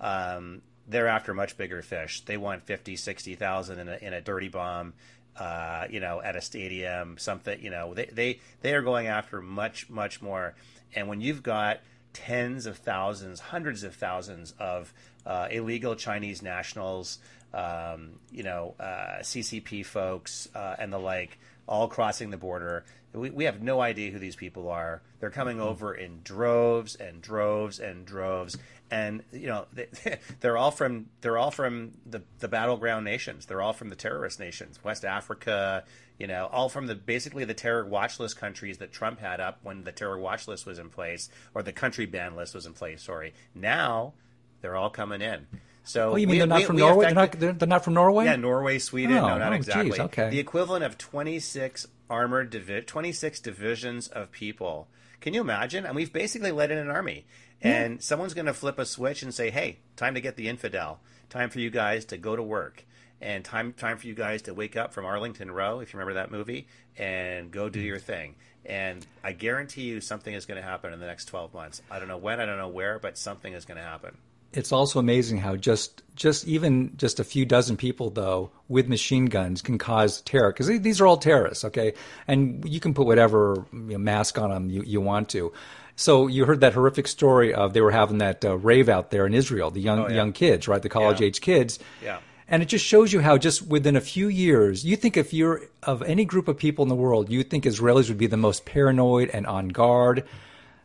Um, 0.00 0.62
they're 0.88 1.09
after 1.09 1.33
much 1.33 1.57
bigger 1.57 1.83
fish. 1.83 2.23
They 2.25 2.37
want 2.37 2.64
50, 2.66 2.97
60,000 2.97 3.78
in 3.78 3.88
a, 3.88 3.97
in 3.97 4.12
a 4.12 4.21
dirty 4.21 4.49
bomb, 4.49 4.95
uh, 5.37 5.87
you 5.88 6.00
know, 6.00 6.21
at 6.21 6.37
a 6.37 6.40
stadium, 6.40 7.16
something, 7.19 7.62
you 7.62 7.71
know, 7.71 7.95
they, 7.95 8.07
they, 8.07 8.40
they 8.61 8.75
are 8.75 8.83
going 8.83 9.07
after 9.07 9.40
much, 9.40 9.88
much 9.88 10.21
more. 10.21 10.54
And 10.94 11.08
when 11.08 11.20
you've 11.20 11.42
got 11.42 11.80
tens 12.12 12.66
of 12.66 12.78
thousands, 12.78 13.40
hundreds 13.40 13.82
of 13.82 13.94
thousands 13.94 14.54
of 14.58 14.92
uh, 15.25 15.49
illegal 15.50 15.94
Chinese 15.94 16.42
nationals, 16.42 17.18
um, 17.54 18.18
you 18.30 18.42
know, 18.42 18.75
uh, 18.78 19.20
CCP 19.20 19.84
folks, 19.84 20.49
uh, 20.54 20.76
and 20.78 20.92
the 20.92 20.99
like, 20.99 21.38
all 21.66 21.88
crossing 21.88 22.30
the 22.30 22.37
border. 22.37 22.84
We, 23.14 23.31
we 23.31 23.45
have 23.45 23.62
no 23.62 23.81
idea 23.81 24.11
who 24.11 24.19
these 24.19 24.37
people 24.37 24.69
are. 24.69 25.02
They're 25.21 25.31
coming 25.31 25.59
mm-hmm. 25.59 25.66
over 25.69 25.95
in 25.95 26.21
droves 26.25 26.95
and 26.95 27.21
droves 27.21 27.78
and 27.78 28.07
droves, 28.07 28.57
and 28.90 29.23
you 29.33 29.47
know 29.47 29.66
they, 29.73 29.88
they're 30.40 30.57
all 30.57 30.71
from 30.71 31.07
they're 31.21 31.38
all 31.38 31.50
from 31.50 31.92
the 32.07 32.23
the 32.38 32.49
battleground 32.49 33.04
nations. 33.04 33.47
They're 33.47 33.62
all 33.62 33.73
from 33.73 33.90
the 33.90 33.97
terrorist 33.97 34.40
nations, 34.40 34.78
West 34.83 35.04
Africa. 35.04 35.85
You 36.19 36.26
know, 36.26 36.49
all 36.52 36.69
from 36.69 36.87
the 36.87 36.95
basically 36.95 37.45
the 37.45 37.54
terror 37.54 37.85
watch 37.85 38.21
list 38.21 38.38
countries 38.38 38.78
that 38.78 38.92
Trump 38.92 39.21
had 39.21 39.40
up 39.40 39.59
when 39.62 39.85
the 39.85 39.92
terror 39.92 40.19
watch 40.19 40.49
list 40.49 40.66
was 40.66 40.78
in 40.78 40.88
place, 40.88 41.28
or 41.54 41.62
the 41.62 41.73
country 41.73 42.07
ban 42.07 42.37
list 42.37 42.54
was 42.54 42.64
in 42.64 42.73
place. 42.73 43.02
Sorry, 43.02 43.35
now 43.54 44.14
they're 44.61 44.76
all 44.76 44.90
coming 44.90 45.21
in. 45.21 45.47
So 45.85 46.12
Oh, 46.12 46.16
you 46.16 46.26
mean 46.26 46.35
we- 46.35 46.38
they're 46.38 46.47
not 46.47 46.59
we- 46.61 46.64
from 46.64 46.76
we 46.76 46.83
Norway? 46.83 47.07
affected- 47.07 47.16
They're 47.16 47.25
not, 47.25 47.40
they're, 47.40 47.52
they're 47.59 47.69
not 47.69 47.85
from 47.85 47.95
Norway? 47.95 48.25
yeah, 48.26 48.37
Norway, 48.37 48.78
Sweden. 48.78 49.19
Oh, 49.19 49.28
no, 49.28 49.38
not 49.38 49.52
oh, 49.52 49.57
exactly. 49.57 49.90
geez, 49.90 49.99
okay. 49.99 50.31
The 50.31 50.38
equivalent 50.38 50.85
of 50.85 50.97
26 50.97 51.88
armored 52.12 52.50
divi- 52.50 52.83
26 52.83 53.40
divisions 53.40 54.07
of 54.07 54.31
people. 54.31 54.87
Can 55.21 55.33
you 55.33 55.40
imagine? 55.40 55.87
And 55.87 55.97
we've 55.97 56.12
basically 56.12 56.52
let 56.52 56.71
in 56.71 56.76
an 56.76 56.90
army. 56.90 57.25
And 57.62 58.02
someone's 58.02 58.35
going 58.35 58.47
to 58.47 58.54
flip 58.54 58.78
a 58.78 58.85
switch 58.85 59.23
and 59.23 59.33
say, 59.33 59.50
"Hey, 59.50 59.78
time 59.97 60.14
to 60.14 60.21
get 60.21 60.37
the 60.37 60.49
infidel. 60.49 61.00
Time 61.31 61.49
for 61.49 61.61
you 61.61 61.71
guys 61.71 62.04
to 62.07 62.19
go 62.19 62.35
to 62.37 62.42
work." 62.42 62.85
And 63.21 63.45
time 63.45 63.73
time 63.73 63.99
for 63.99 64.09
you 64.09 64.14
guys 64.14 64.42
to 64.42 64.54
wake 64.54 64.76
up 64.76 64.92
from 64.92 65.07
Arlington 65.07 65.50
Road, 65.50 65.81
if 65.81 65.92
you 65.92 65.99
remember 65.99 66.14
that 66.21 66.33
movie, 66.33 66.66
and 66.99 67.52
go 67.52 67.69
do 67.69 67.78
mm-hmm. 67.78 67.87
your 67.87 67.99
thing. 68.00 68.35
And 68.66 69.07
I 69.23 69.33
guarantee 69.33 69.83
you 69.83 70.00
something 70.00 70.35
is 70.35 70.45
going 70.45 70.61
to 70.61 70.66
happen 70.66 70.92
in 70.92 71.00
the 71.00 71.07
next 71.07 71.26
12 71.26 71.54
months. 71.54 71.83
I 71.90 71.99
don't 71.99 72.09
know 72.09 72.19
when, 72.19 72.40
I 72.40 72.47
don't 72.47 72.59
know 72.59 72.69
where, 72.69 72.99
but 72.99 73.16
something 73.16 73.52
is 73.52 73.64
going 73.64 73.78
to 73.78 73.85
happen. 73.85 74.19
It's 74.52 74.73
also 74.73 74.99
amazing 74.99 75.38
how 75.38 75.56
just 75.56 76.02
just 76.14 76.47
even 76.47 76.92
just 76.97 77.18
a 77.21 77.25
few 77.25 77.44
dozen 77.47 77.76
people 77.76 78.11
though 78.11 78.50
with 78.68 78.87
machine 78.88 79.26
guns 79.26 79.62
can 79.62 79.78
cause 79.78 80.21
terror 80.23 80.52
because 80.52 80.66
these 80.66 81.00
are 81.00 81.06
all 81.06 81.16
terrorists, 81.16 81.64
okay? 81.64 81.94
And 82.28 82.62
you 82.68 82.80
can 82.80 82.92
put 82.92 83.06
whatever 83.06 83.64
you 83.73 83.80
know, 83.80 83.99
mask 83.99 84.38
on 84.38 84.50
them 84.50 84.68
you, 84.71 84.82
you 84.82 85.00
want 85.00 85.30
to. 85.30 85.52
So 85.97 86.26
you 86.26 86.44
heard 86.44 86.61
that 86.61 86.75
horrific 86.75 87.06
story 87.09 87.54
of 87.54 87.73
they 87.73 87.80
were 87.80 87.90
having 87.90 88.18
that 88.18 88.44
uh, 88.44 88.56
rave 88.59 88.88
out 88.88 89.11
there 89.11 89.26
in 89.26 89.35
Israel, 89.35 89.71
the 89.71 89.80
young 89.80 90.00
Oh, 90.00 90.09
yeah. 90.09 90.16
young 90.16 90.32
kids, 90.32 90.68
right? 90.68 90.82
The 90.82 90.88
college 90.88 91.21
Yeah. 91.21 91.26
age 91.28 91.40
kids. 91.40 91.78
Yeah. 92.02 92.18
And 92.49 92.62
it 92.62 92.66
just 92.66 92.85
shows 92.85 93.12
you 93.12 93.21
how 93.21 93.38
just 93.38 93.66
within 93.66 93.97
a 93.97 94.00
few 94.00 94.28
years, 94.28 94.85
you 94.85 94.97
think 94.97 95.16
if 95.16 95.32
you're 95.32 95.62
of 95.82 96.02
any 96.02 96.26
group 96.26 96.49
of 96.49 96.59
people 96.59 96.82
in 96.82 96.90
the 96.90 96.94
world, 96.94 97.30
you 97.30 97.42
think 97.42 97.64
Israelis 97.64 98.09
would 98.09 98.18
be 98.18 98.26
the 98.26 98.37
most 98.37 98.66
paranoid 98.66 99.30
and 99.30 99.47
on 99.47 99.68
guard. 99.68 100.25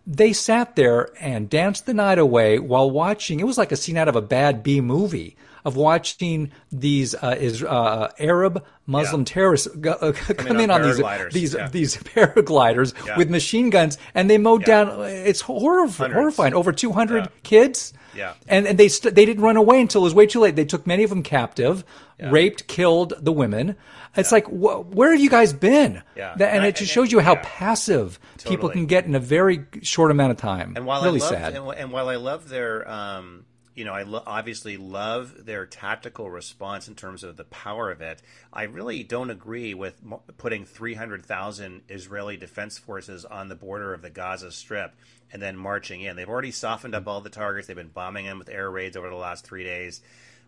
They 0.09 0.31
sat 0.31 0.77
there 0.77 1.09
and 1.19 1.49
danced 1.49 1.85
the 1.85 1.93
night 1.93 2.17
away 2.17 2.59
while 2.59 2.89
watching. 2.89 3.41
It 3.41 3.45
was 3.45 3.57
like 3.57 3.73
a 3.73 3.75
scene 3.75 3.97
out 3.97 4.07
of 4.07 4.15
a 4.15 4.21
bad 4.21 4.63
B 4.63 4.79
movie 4.79 5.35
of 5.65 5.75
watching 5.75 6.49
these 6.71 7.13
uh, 7.13 7.35
is, 7.37 7.61
uh, 7.61 8.09
Arab 8.17 8.63
Muslim 8.85 9.21
Yeah. 9.21 9.25
terrorists 9.25 9.67
go, 9.67 9.91
uh, 9.91 10.13
come 10.13 10.47
on 10.55 10.59
in 10.61 10.71
on 10.71 10.81
these 10.81 10.97
paragliders, 10.99 11.31
these 11.33 11.53
yeah. 11.55 11.67
these 11.67 11.97
paragliders 12.15 12.93
Yeah. 13.05 13.17
with 13.17 13.29
machine 13.29 13.69
guns, 13.69 13.97
and 14.15 14.29
they 14.29 14.37
mowed 14.37 14.63
down. 14.63 15.01
It's 15.01 15.43
horrif- 15.43 15.97
Hundreds. 15.97 16.13
horrifying. 16.17 16.53
Over 16.53 16.71
two 16.71 16.93
hundred 16.93 17.27
kids. 17.43 17.91
Yeah. 18.17 18.33
And 18.47 18.67
and 18.67 18.77
they 18.77 18.87
st- 18.89 19.15
they 19.15 19.25
didn't 19.25 19.43
run 19.43 19.55
away 19.55 19.79
until 19.79 20.01
it 20.01 20.05
was 20.05 20.13
way 20.15 20.25
too 20.25 20.39
late. 20.39 20.55
They 20.55 20.65
took 20.65 20.85
many 20.87 21.03
of 21.03 21.09
them 21.09 21.23
captive, 21.23 21.85
raped, 22.19 22.67
killed 22.67 23.13
the 23.19 23.31
women. 23.31 23.75
It's 24.15 24.31
like 24.31 24.47
wh- 24.47 24.83
where 24.93 25.11
have 25.11 25.21
you 25.21 25.29
guys 25.29 25.53
been? 25.53 26.01
Yeah. 26.15 26.33
That- 26.37 26.55
and 26.55 26.65
it 26.65 26.71
just 26.71 26.81
and- 26.81 26.89
shows 26.89 27.11
you 27.11 27.19
how 27.19 27.33
yeah. 27.35 27.41
passive 27.45 28.19
people 28.45 28.69
can 28.69 28.87
get 28.87 29.05
in 29.05 29.13
a 29.15 29.19
very 29.19 29.65
short 29.83 30.09
amount 30.11 30.31
of 30.31 30.37
time. 30.37 30.73
And 30.75 30.85
while 30.85 31.03
really 31.03 31.21
I 31.21 31.23
love, 31.23 31.29
sad. 31.29 31.55
And, 31.55 31.71
and 31.75 31.91
while 31.91 32.09
I 32.09 32.15
love 32.15 32.49
their, 32.49 32.89
um, 32.89 33.45
you 33.77 33.85
know, 33.85 33.93
I 33.93 34.01
lo- 34.01 34.23
obviously 34.25 34.75
love 34.75 35.45
their 35.45 35.67
tactical 35.67 36.31
response 36.31 36.87
in 36.87 36.95
terms 36.95 37.23
of 37.23 37.37
the 37.37 37.43
power 37.43 37.91
of 37.91 38.01
it. 38.01 38.23
I 38.51 38.63
really 38.63 39.03
don't 39.03 39.29
agree 39.29 39.75
with 39.75 40.03
mo- 40.03 40.23
putting 40.37 40.65
300,000 40.65 41.83
Israeli 41.87 42.37
defense 42.37 42.79
forces 42.79 43.23
on 43.23 43.49
the 43.49 43.55
border 43.55 43.93
of 43.93 44.01
the 44.01 44.09
Gaza 44.09 44.51
Strip 44.51 44.95
and 45.31 45.39
then 45.39 45.55
marching 45.55 46.01
in. 46.01 46.15
They've 46.15 46.27
already 46.27 46.49
softened 46.49 46.95
up 46.95 47.07
all 47.07 47.21
the 47.21 47.29
targets. 47.29 47.67
They've 47.67 47.75
been 47.77 47.89
bombing 47.89 48.25
them 48.25 48.39
with 48.39 48.49
air 48.49 48.71
raids 48.71 48.97
over 48.97 49.09
the 49.09 49.15
last 49.15 49.45
three 49.45 49.63
days. 49.63 50.01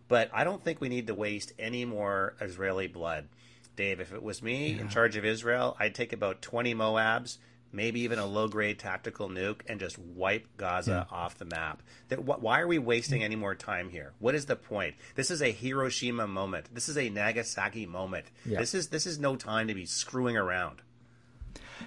But 0.08 0.28
I 0.34 0.42
don't 0.42 0.64
think 0.64 0.80
we 0.80 0.88
need 0.88 1.06
to 1.06 1.14
waste 1.14 1.52
any 1.56 1.84
more 1.84 2.34
Israeli 2.40 2.88
blood. 2.88 3.28
Dave, 3.76 4.00
if 4.00 4.12
it 4.12 4.24
was 4.24 4.42
me 4.42 4.76
in 4.78 4.88
charge 4.88 5.16
of 5.16 5.24
Israel, 5.24 5.76
I'd 5.78 5.94
take 5.94 6.12
about 6.12 6.42
20 6.42 6.74
MOABs, 6.74 7.38
maybe 7.72 8.00
even 8.00 8.18
a 8.18 8.26
low 8.26 8.48
grade 8.48 8.78
tactical 8.78 9.28
nuke, 9.28 9.60
and 9.68 9.78
just 9.80 9.98
wipe 9.98 10.46
Gaza 10.56 11.06
off 11.10 11.38
the 11.38 11.44
map. 11.44 11.82
That, 12.08 12.20
wh- 12.20 12.42
why 12.42 12.60
are 12.60 12.66
we 12.66 12.78
wasting 12.78 13.22
any 13.22 13.36
more 13.36 13.54
time 13.54 13.90
here? 13.90 14.12
What 14.18 14.34
is 14.34 14.46
the 14.46 14.56
point? 14.56 14.94
This 15.14 15.30
is 15.30 15.42
a 15.42 15.52
Hiroshima 15.52 16.26
moment. 16.26 16.74
This 16.74 16.88
is 16.88 16.96
a 16.98 17.08
Nagasaki 17.08 17.86
moment. 17.86 18.26
Yeah. 18.44 18.58
This 18.58 18.74
is 18.74 18.88
this 18.88 19.06
is 19.06 19.18
no 19.18 19.36
time 19.36 19.68
to 19.68 19.74
be 19.74 19.86
screwing 19.86 20.36
around. 20.36 20.82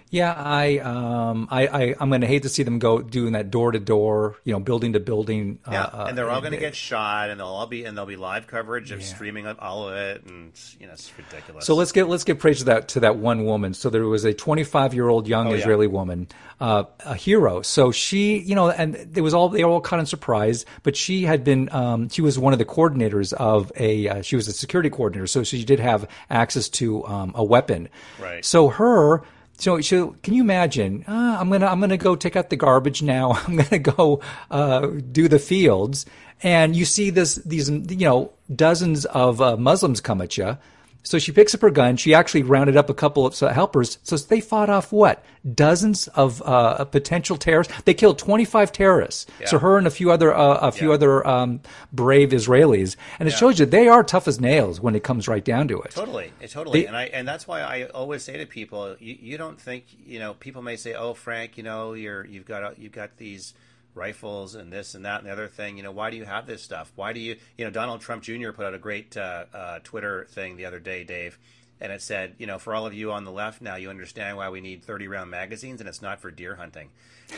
Yeah, 0.09 0.31
I, 0.31 0.77
um, 0.77 1.47
I, 1.49 1.67
I, 1.67 1.95
I'm 1.99 2.09
going 2.09 2.21
to 2.21 2.27
hate 2.27 2.43
to 2.43 2.49
see 2.49 2.61
them 2.61 2.77
go 2.77 3.01
doing 3.01 3.33
that 3.33 3.49
door 3.49 3.71
to 3.71 3.79
door, 3.79 4.37
you 4.43 4.53
know, 4.53 4.59
building 4.59 4.93
to 4.93 4.99
building. 4.99 5.57
Yeah, 5.69 5.85
uh, 5.85 6.05
and 6.07 6.17
they're 6.17 6.29
all 6.29 6.39
going 6.39 6.51
to 6.51 6.57
uh, 6.57 6.61
get 6.61 6.75
shot, 6.75 7.31
and 7.31 7.39
they'll 7.39 7.47
all 7.47 7.65
be 7.65 7.85
and 7.85 7.97
there'll 7.97 8.07
be 8.07 8.15
live 8.15 8.45
coverage 8.45 8.91
of 8.91 9.03
streaming 9.03 9.47
of 9.47 9.59
all 9.59 9.89
of 9.89 9.95
it, 9.95 10.23
and 10.25 10.51
you 10.79 10.85
know 10.85 10.93
it's 10.93 11.11
ridiculous. 11.17 11.65
So 11.65 11.73
let's 11.75 11.91
get 11.91 12.07
let's 12.09 12.23
get 12.23 12.37
praise 12.39 12.59
to 12.59 12.65
that 12.65 12.89
to 12.89 12.99
that 12.99 13.17
one 13.17 13.45
woman. 13.45 13.73
So 13.73 13.89
there 13.89 14.05
was 14.05 14.23
a 14.23 14.33
25 14.33 14.93
year 14.93 15.07
old 15.09 15.27
young 15.27 15.47
Oh, 15.47 15.51
yeah. 15.51 15.57
Israeli 15.57 15.87
woman, 15.87 16.27
uh, 16.59 16.83
a 17.05 17.15
hero. 17.15 17.61
So 17.63 17.91
she, 17.91 18.37
you 18.37 18.53
know, 18.55 18.69
and 18.69 18.95
it 19.17 19.21
was 19.21 19.33
all 19.33 19.49
they 19.49 19.63
were 19.63 19.71
all 19.71 19.81
caught 19.81 19.99
in 19.99 20.05
surprise. 20.05 20.65
But 20.83 20.95
she 20.95 21.23
had 21.23 21.43
been 21.43 21.69
um, 21.71 22.09
she 22.09 22.21
was 22.21 22.37
one 22.37 22.53
of 22.53 22.59
the 22.59 22.65
coordinators 22.65 23.33
of 23.33 23.71
a 23.77 24.07
uh, 24.07 24.21
she 24.21 24.35
was 24.35 24.47
a 24.47 24.53
security 24.53 24.89
coordinator. 24.91 25.25
So 25.27 25.43
she 25.43 25.63
did 25.65 25.79
have 25.79 26.07
access 26.29 26.69
to 26.69 27.05
um, 27.07 27.31
a 27.35 27.43
weapon. 27.43 27.89
Right. 28.21 28.45
So 28.45 28.69
her. 28.69 29.23
So, 29.57 29.79
so 29.81 30.15
can 30.23 30.33
you 30.33 30.41
imagine? 30.41 31.05
Uh, 31.07 31.37
I'm 31.39 31.49
gonna 31.49 31.67
I'm 31.67 31.79
gonna 31.79 31.97
go 31.97 32.15
take 32.15 32.35
out 32.35 32.49
the 32.49 32.55
garbage 32.55 33.01
now. 33.01 33.31
I'm 33.47 33.57
gonna 33.57 33.79
go 33.79 34.21
uh, 34.51 34.87
do 35.11 35.27
the 35.27 35.39
fields, 35.39 36.05
and 36.41 36.75
you 36.75 36.85
see 36.85 37.09
this 37.09 37.35
these 37.35 37.69
you 37.69 38.05
know 38.07 38.33
dozens 38.53 39.05
of 39.05 39.41
uh, 39.41 39.57
Muslims 39.57 40.01
come 40.01 40.21
at 40.21 40.37
you. 40.37 40.57
So 41.03 41.19
she 41.19 41.31
picks 41.33 41.53
up 41.53 41.61
her 41.61 41.69
gun. 41.69 41.97
She 41.97 42.13
actually 42.13 42.43
rounded 42.43 42.77
up 42.77 42.89
a 42.89 42.93
couple 42.93 43.25
of 43.25 43.37
helpers. 43.37 43.97
So 44.03 44.15
they 44.17 44.39
fought 44.39 44.69
off 44.69 44.91
what 44.91 45.23
dozens 45.53 46.07
of 46.09 46.41
uh, 46.45 46.85
potential 46.85 47.35
terrorists. 47.37 47.73
They 47.83 47.93
killed 47.93 48.17
25 48.17 48.71
terrorists. 48.71 49.25
So 49.45 49.59
her 49.59 49.77
and 49.77 49.85
a 49.85 49.89
few 49.91 50.11
other 50.11 50.33
uh, 50.33 50.55
a 50.55 50.71
few 50.71 50.89
Yeah. 50.89 50.93
other 50.95 51.27
um, 51.27 51.59
brave 51.91 52.29
Israelis, 52.29 52.95
and 53.19 53.27
it 53.27 53.31
shows 53.31 53.59
you 53.59 53.65
they 53.65 53.87
are 53.89 54.03
tough 54.03 54.27
as 54.27 54.39
nails 54.39 54.79
when 54.79 54.95
it 54.95 55.03
comes 55.03 55.27
right 55.27 55.43
down 55.43 55.67
to 55.67 55.81
it. 55.81 55.91
Totally, 55.91 56.31
totally, 56.49 56.81
They- 56.81 56.87
and 56.87 56.95
I 56.95 57.03
and 57.05 57.27
that's 57.27 57.47
why 57.47 57.61
I 57.61 57.83
always 57.87 58.23
say 58.23 58.37
to 58.37 58.45
people, 58.45 58.95
you, 58.99 59.17
you 59.19 59.37
don't 59.37 59.59
think 59.59 59.85
you 60.05 60.19
know. 60.19 60.33
People 60.35 60.61
may 60.61 60.77
say, 60.77 60.93
"Oh, 60.93 61.13
Frank, 61.13 61.57
you 61.57 61.63
know, 61.63 61.93
you're 61.93 62.25
you've 62.25 62.45
got 62.45 62.79
you've 62.79 62.91
got 62.93 63.17
these 63.17 63.53
rifles 63.95 64.55
and 64.55 64.71
this 64.71 64.95
and 64.95 65.05
that 65.05 65.19
and 65.19 65.27
the 65.27 65.31
other 65.31 65.47
thing. 65.47 65.77
You 65.77 65.83
know, 65.83 65.91
why 65.91 66.09
do 66.09 66.17
you 66.17 66.25
have 66.25 66.45
this 66.47 66.61
stuff? 66.61 66.91
Why 66.95 67.13
do 67.13 67.19
you 67.19 67.37
you 67.57 67.65
know?" 67.65 67.71
Donald 67.71 68.01
Trump 68.01 68.23
Jr. 68.23 68.51
put 68.51 68.65
out 68.65 68.73
a 68.73 68.79
great 68.79 69.15
uh, 69.17 69.45
uh, 69.53 69.79
Twitter 69.83 70.25
thing 70.29 70.57
the 70.57 70.65
other 70.65 70.79
day, 70.79 71.03
Dave, 71.03 71.37
and 71.81 71.91
it 71.91 72.01
said, 72.01 72.35
you 72.37 72.47
know, 72.47 72.57
for 72.59 72.73
all 72.73 72.85
of 72.85 72.93
you 72.93 73.11
on 73.11 73.23
the 73.25 73.31
left 73.31 73.61
now, 73.61 73.75
you 73.75 73.89
understand 73.89 74.37
why 74.37 74.49
we 74.49 74.61
need 74.61 74.83
thirty 74.83 75.07
round 75.07 75.29
magazines, 75.31 75.79
and 75.81 75.87
it's 75.87 76.01
not 76.01 76.19
for 76.19 76.31
deer 76.31 76.55
hunting. 76.55 76.89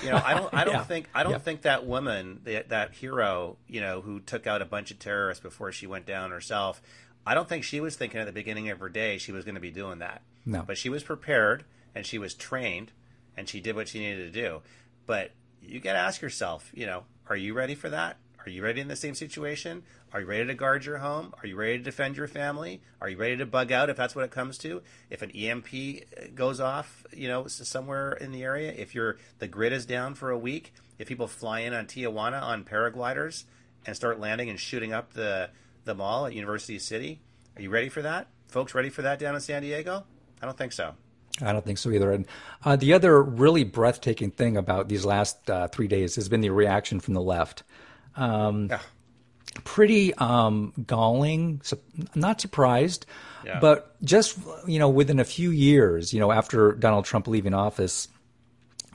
You 0.03 0.11
know, 0.11 0.21
I 0.23 0.33
don't 0.33 0.53
I 0.53 0.63
don't 0.65 0.73
Yeah. 0.75 0.83
think 0.83 1.09
I 1.13 1.23
don't 1.23 1.33
Yeah. 1.33 1.37
think 1.39 1.61
that 1.63 1.85
woman 1.85 2.41
that 2.43 2.69
that 2.69 2.93
hero, 2.93 3.57
you 3.67 3.81
know, 3.81 4.01
who 4.01 4.19
took 4.19 4.47
out 4.47 4.61
a 4.61 4.65
bunch 4.65 4.91
of 4.91 4.99
terrorists 4.99 5.41
before 5.43 5.71
she 5.71 5.87
went 5.87 6.05
down 6.05 6.31
herself. 6.31 6.81
I 7.27 7.33
don't 7.33 7.49
think 7.49 7.63
she 7.63 7.79
was 7.79 7.95
thinking 7.95 8.19
at 8.19 8.27
the 8.27 8.31
beginning 8.31 8.69
of 8.69 8.79
her 8.79 8.89
day 8.89 9.17
she 9.17 9.31
was 9.31 9.45
going 9.45 9.55
to 9.55 9.61
be 9.61 9.71
doing 9.71 9.97
that. 9.99 10.21
No. 10.45 10.61
But 10.61 10.77
she 10.77 10.89
was 10.89 11.01
prepared 11.01 11.63
and 11.95 12.05
she 12.05 12.19
was 12.19 12.35
trained 12.35 12.91
and 13.35 13.49
she 13.49 13.59
did 13.61 13.75
what 13.75 13.87
she 13.87 13.97
needed 13.99 14.31
to 14.31 14.41
do. 14.41 14.61
But 15.07 15.31
you 15.67 15.79
got 15.79 15.93
to 15.93 15.99
ask 15.99 16.21
yourself, 16.21 16.71
you 16.73 16.85
know, 16.85 17.03
are 17.29 17.35
you 17.35 17.53
ready 17.53 17.75
for 17.75 17.89
that? 17.89 18.17
Are 18.45 18.49
you 18.49 18.63
ready 18.63 18.79
in 18.79 18.87
the 18.87 18.95
same 18.95 19.15
situation? 19.15 19.83
Are 20.13 20.21
you 20.21 20.27
ready 20.27 20.45
to 20.45 20.53
guard 20.53 20.85
your 20.85 20.99
home? 20.99 21.33
Are 21.41 21.47
you 21.47 21.55
ready 21.55 21.79
to 21.79 21.83
defend 21.83 22.15
your 22.15 22.27
family? 22.27 22.81
Are 23.01 23.09
you 23.09 23.17
ready 23.17 23.37
to 23.37 23.45
bug 23.45 23.71
out 23.71 23.89
if 23.89 23.97
that's 23.97 24.15
what 24.15 24.23
it 24.23 24.29
comes 24.29 24.59
to? 24.59 24.83
If 25.09 25.23
an 25.23 25.31
EMP 25.31 25.65
uh, 25.73 26.27
goes 26.35 26.59
off, 26.59 27.03
you 27.11 27.27
know, 27.27 27.47
somewhere 27.47 28.13
in 28.13 28.31
the 28.31 28.43
area, 28.43 28.71
if 28.71 28.93
you're 28.93 29.17
the 29.39 29.47
grid 29.47 29.73
is 29.73 29.87
down 29.87 30.13
for 30.13 30.29
a 30.29 30.37
week, 30.37 30.73
if 30.99 31.07
people 31.07 31.27
fly 31.27 31.61
in 31.61 31.73
on 31.73 31.87
Tijuana 31.87 32.41
on 32.41 32.63
paragliders 32.63 33.45
and 33.87 33.95
start 33.95 34.19
landing 34.19 34.49
and 34.49 34.59
shooting 34.59 34.93
up 34.93 35.13
the 35.13 35.49
the 35.85 35.95
mall 35.95 36.27
at 36.27 36.33
University 36.33 36.77
City, 36.77 37.21
are 37.55 37.61
you 37.63 37.71
ready 37.71 37.89
for 37.89 38.03
that? 38.03 38.27
Folks 38.47 38.75
ready 38.75 38.89
for 38.89 39.01
that 39.01 39.17
down 39.17 39.33
in 39.33 39.41
San 39.41 39.63
Diego? 39.63 40.05
I 40.41 40.45
don't 40.45 40.57
think 40.57 40.71
so. 40.71 40.93
I 41.41 41.51
don't 41.51 41.65
think 41.65 41.77
so 41.77 41.91
either. 41.91 42.11
And 42.11 42.25
uh, 42.63 42.75
the 42.77 42.93
other 42.93 43.21
really 43.21 43.63
breathtaking 43.63 44.31
thing 44.31 44.55
about 44.57 44.87
these 44.87 45.03
last 45.05 45.49
uh, 45.49 45.67
three 45.67 45.87
days 45.87 46.15
has 46.15 46.29
been 46.29 46.41
the 46.41 46.49
reaction 46.49 46.99
from 46.99 47.13
the 47.13 47.21
left. 47.21 47.63
Um, 48.15 48.67
Yeah. 48.69 48.79
pretty 49.63 50.13
um, 50.15 50.73
galling. 50.85 51.61
Su- 51.63 51.79
not 52.15 52.39
surprised, 52.41 53.05
Yeah. 53.45 53.59
but 53.59 53.95
just 54.03 54.37
you 54.65 54.79
know, 54.79 54.89
within 54.89 55.19
a 55.19 55.25
few 55.25 55.51
years, 55.51 56.13
you 56.13 56.19
know, 56.19 56.31
after 56.31 56.71
Donald 56.73 57.05
Trump 57.05 57.27
leaving 57.27 57.53
office, 57.53 58.07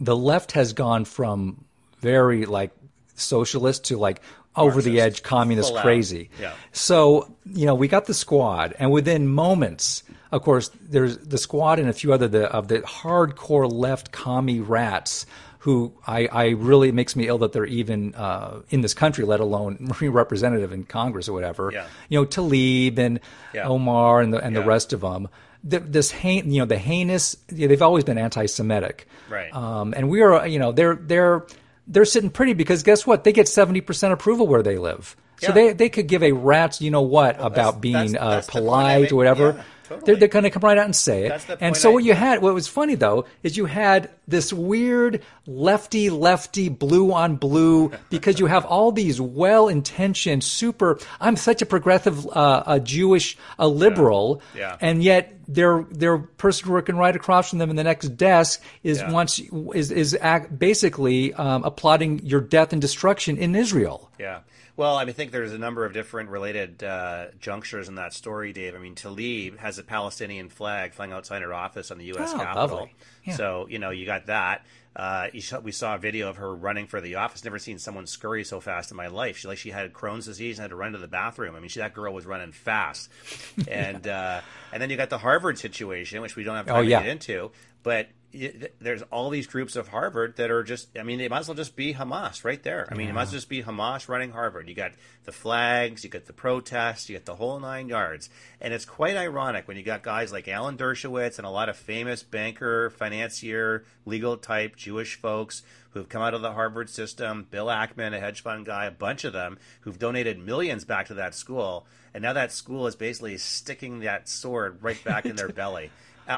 the 0.01 0.17
left 0.17 0.53
has 0.53 0.73
gone 0.73 1.05
from 1.05 1.65
very 2.01 2.47
like 2.47 2.71
socialist 3.15 3.85
to 3.85 3.99
like 3.99 4.23
over 4.57 4.81
the 4.83 5.01
edge 5.01 5.23
communist 5.23 5.73
Full 5.73 5.81
crazy. 5.81 6.31
Yeah. 6.41 6.53
So, 6.73 7.35
you 7.45 7.67
know, 7.67 7.75
we 7.75 7.87
got 7.89 8.07
the 8.07 8.15
squad, 8.15 8.75
and 8.79 8.91
within 8.91 9.29
moments, 9.29 10.03
of 10.33 10.43
course, 10.43 10.71
there's 10.81 11.17
the 11.19 11.39
squad 11.39 11.79
and 11.79 11.89
a 11.89 11.93
few 11.93 12.13
other 12.13 12.29
the, 12.29 12.51
of 12.51 12.69
the 12.69 12.81
hardcore 12.81 13.71
left 13.71 14.13
commie 14.13 14.61
rats 14.61 15.27
who 15.65 15.93
I, 16.07 16.27
I 16.33 16.49
really 16.51 16.89
it 16.89 16.95
makes 16.95 17.15
me 17.15 17.29
ill 17.29 17.39
that 17.39 17.53
they're 17.53 17.67
even 17.67 18.15
uh, 18.15 18.61
in 18.71 18.81
this 18.81 18.95
country, 18.95 19.25
let 19.25 19.41
alone 19.41 19.93
representative 20.01 20.73
in 20.73 20.85
Congress 20.85 21.29
or 21.29 21.33
whatever. 21.35 21.71
Yeah. 21.73 21.87
You 22.09 22.21
know, 22.21 22.27
Tlaib 22.27 22.97
and 22.99 23.21
Yeah. 23.53 23.69
Omar 23.69 24.21
and 24.23 24.33
the 24.33 24.39
and 24.39 24.57
the 24.57 24.63
rest 24.65 24.93
of 24.95 25.03
them. 25.03 25.29
The, 25.63 25.81
this 25.81 26.11
hain, 26.11 26.51
you 26.51 26.61
know, 26.61 26.65
the 26.65 26.79
heinous. 26.79 27.37
You 27.53 27.63
know, 27.63 27.69
they've 27.69 27.83
always 27.83 28.05
been 28.05 28.17
anti-Semitic, 28.17 29.07
Right. 29.29 29.55
Um, 29.55 29.93
and 29.95 30.09
we 30.09 30.23
are, 30.23 30.47
you 30.47 30.59
know, 30.59 30.73
they're 30.73 30.95
they're 30.97 31.45
they're 31.87 32.07
sitting 32.07 32.31
pretty 32.31 32.55
because 32.55 32.83
guess 32.83 33.07
what? 33.07 33.25
They 33.25 33.33
get 33.33 33.47
seventy 33.47 33.83
percent 33.83 34.15
approval 34.15 34.47
where 34.47 34.63
they 34.63 34.79
live. 34.79 35.15
So 35.41 35.49
Yeah. 35.49 35.53
they 35.53 35.73
they 35.75 35.89
could 35.91 36.07
give 36.07 36.23
a 36.23 36.33
rat's 36.33 36.81
you 36.81 36.91
know 36.91 37.03
what 37.03 37.37
about 37.37 37.55
that's- 37.55 37.81
being 37.81 38.13
that's- 38.13 38.17
uh, 38.17 38.31
that's 38.31 38.47
the 38.47 38.53
point 38.53 38.65
I 38.65 38.69
polite 38.69 39.13
or 39.13 39.17
whatever. 39.17 39.65
Yeah, 39.91 39.97
totally. 39.97 40.07
They're, 40.07 40.17
they're 40.21 40.29
going 40.29 40.45
to 40.45 40.51
come 40.51 40.63
right 40.63 40.79
out 40.79 40.85
and 40.85 40.95
say 40.97 41.27
it. 41.27 41.47
And 41.61 41.77
so 41.77 41.91
I- 41.91 41.95
what 41.95 42.05
you 42.05 42.15
had, 42.15 42.41
what 42.43 42.55
was 42.55 42.69
funny 42.69 42.95
though, 42.95 43.25
is 43.43 43.57
you 43.57 43.67
had 43.67 44.11
this 44.29 44.53
weird 44.53 45.23
lefty 45.47 46.11
lefty 46.11 46.69
blue 46.69 47.13
on 47.13 47.37
blue 47.37 47.91
because 48.11 48.39
you 48.39 48.47
have 48.47 48.65
all 48.65 48.93
these 48.93 49.21
well 49.21 49.69
intentioned 49.69 50.45
super. 50.45 50.99
I'm 51.21 51.37
such 51.37 51.61
a 51.63 51.67
progressive, 51.67 52.27
uh, 52.29 52.63
a 52.67 52.81
Jewish, 52.81 53.37
a 53.59 53.67
liberal, 53.67 54.43
Yeah. 54.57 54.77
and 54.81 55.03
yet 55.03 55.37
their 55.49 55.85
their 55.91 56.19
person 56.19 56.71
working 56.71 56.95
right 56.97 57.17
across 57.17 57.51
from 57.51 57.59
them 57.59 57.71
in 57.71 57.77
the 57.77 57.83
next 57.83 58.11
desk 58.17 58.63
is 58.85 58.99
Yeah. 59.01 59.11
once 59.11 59.41
is 59.75 59.91
is 59.91 60.17
basically 60.57 61.35
um, 61.35 61.65
applauding 61.65 62.21
your 62.25 62.41
death 62.41 62.73
and 62.73 62.81
destruction 62.81 63.37
in 63.37 63.57
Israel. 63.57 64.11
Yeah. 64.19 64.41
Well, 64.81 64.97
I 64.97 65.03
mean, 65.05 65.11
I 65.11 65.13
think 65.13 65.31
there's 65.31 65.53
a 65.53 65.59
number 65.59 65.85
of 65.85 65.93
different 65.93 66.31
related 66.31 66.83
uh, 66.83 67.27
junctures 67.39 67.87
in 67.91 67.97
that 67.97 68.15
story, 68.15 68.55
Dave. 68.55 68.75
I 68.75 68.79
mean, 68.79 68.95
Tlaib 68.95 69.59
has 69.59 69.77
a 69.79 69.83
Palestinian 69.83 70.49
flag 70.49 70.95
flying 70.95 71.13
outside 71.13 71.43
her 71.43 71.53
office 71.53 71.91
on 71.91 71.99
the 71.99 72.07
U.S. 72.07 72.33
Oh, 72.33 72.39
Capitol. 72.39 72.89
Yeah. 73.27 73.37
So, 73.37 73.67
you 73.69 73.79
know, 73.79 73.91
you 73.91 74.07
got 74.07 74.25
that. 74.29 74.65
Uh, 74.97 75.27
you 75.35 75.43
saw, 75.43 75.61
we 75.61 75.71
saw 75.71 75.97
a 75.97 75.99
video 75.99 76.31
of 76.31 76.37
her 76.39 76.55
running 76.55 76.87
for 76.87 77.03
the 77.03 77.17
office. 77.17 77.45
Never 77.45 77.59
seen 77.59 77.79
someone 77.79 78.07
scurry 78.07 78.43
so 78.43 78.59
fast 78.59 78.91
in 78.91 78.97
my 78.97 79.09
life. 79.09 79.37
She 79.37 79.49
like 79.49 79.59
she 79.59 79.69
had 79.69 79.93
Crohn's 79.93 80.25
disease 80.25 80.59
and 80.59 80.63
had 80.63 80.71
to 80.71 80.77
run 80.77 80.93
to 80.93 80.99
the 80.99 81.09
bathroom. 81.09 81.55
I 81.57 81.61
mean, 81.61 81.69
she, 81.69 81.81
that 81.81 81.93
girl 81.93 82.15
was 82.15 82.25
running 82.25 82.53
fast. 82.53 83.11
and 83.69 84.09
uh, 84.09 84.41
and 84.73 84.83
then 84.83 84.89
you 84.89 84.97
got 84.97 85.11
the 85.11 85.19
Harvard 85.19 85.59
situation, 85.59 86.23
which 86.23 86.37
we 86.37 86.43
don't 86.43 86.57
have 86.57 86.65
time 86.65 86.77
Oh, 86.77 86.81
yeah. 86.81 87.01
to 87.01 87.05
get 87.05 87.11
into. 87.13 87.51
But 87.83 88.09
there's 88.33 89.03
all 89.11 89.31
these 89.31 89.47
groups 89.47 89.75
of 89.75 89.89
Harvard 89.89 90.37
that 90.37 90.51
are 90.51 90.63
just, 90.63 90.97
I 90.99 91.03
mean, 91.03 91.19
they 91.19 91.29
might 91.29 91.41
as 91.41 91.49
well 91.49 91.57
just 91.57 91.75
be 91.75 91.95
Hamas 91.95 92.45
right 92.45 92.63
there. 92.63 92.87
I 92.91 92.95
mean, 92.95 93.09
it 93.09 93.13
might 93.13 93.23
as 93.23 93.29
well 93.29 93.39
just 93.39 93.49
be 93.49 93.63
Hamas 93.63 94.09
running 94.09 94.31
Harvard. 94.31 94.69
You 94.69 94.75
got 94.75 94.93
the 95.25 95.33
flags, 95.33 96.05
you 96.05 96.11
got 96.11 96.27
the 96.27 96.33
protests, 96.33 97.09
you 97.09 97.17
got 97.17 97.25
the 97.25 97.35
whole 97.35 97.59
nine 97.59 97.89
yards. 97.89 98.31
And 98.61 98.73
it's 98.73 98.85
quite 98.85 99.17
ironic 99.17 99.67
when 99.67 99.77
you 99.77 99.83
got 99.83 100.03
guys 100.03 100.33
like 100.33 100.47
Alan 100.47 100.77
Dershowitz 100.77 101.39
and 101.39 101.47
a 101.47 101.51
lot 101.51 101.69
of 101.69 101.77
famous 101.77 102.23
banker, 102.23 102.91
financier, 102.91 103.85
legal 104.07 104.37
type 104.37 104.77
Jewish 104.77 105.17
folks 105.17 105.63
who've 105.91 106.09
come 106.09 106.23
out 106.23 106.35
of 106.35 106.43
the 106.43 106.53
Harvard 106.53 106.89
system, 106.89 107.47
Bill 107.51 107.67
Ackman, 107.67 108.15
a 108.15 108.21
hedge 108.21 108.43
fund 108.43 108.65
guy, 108.65 108.87
a 108.87 108.93
bunch 108.93 109.25
of 109.25 109.33
them 109.33 109.59
who've 109.81 109.99
donated 109.99 110.39
millions 110.39 110.85
back 110.85 111.07
to 111.07 111.15
that 111.15 111.35
school. 111.35 111.87
And 112.15 112.23
now 112.23 112.33
that 112.33 112.53
school 112.53 112.87
is 112.87 112.97
basically 112.97 113.39
sticking 113.39 114.01
that 114.01 114.29
sword 114.29 114.79
right 114.83 115.03
back 115.05 115.27
in 115.27 115.37
their 115.37 115.49
belly. 115.53 115.91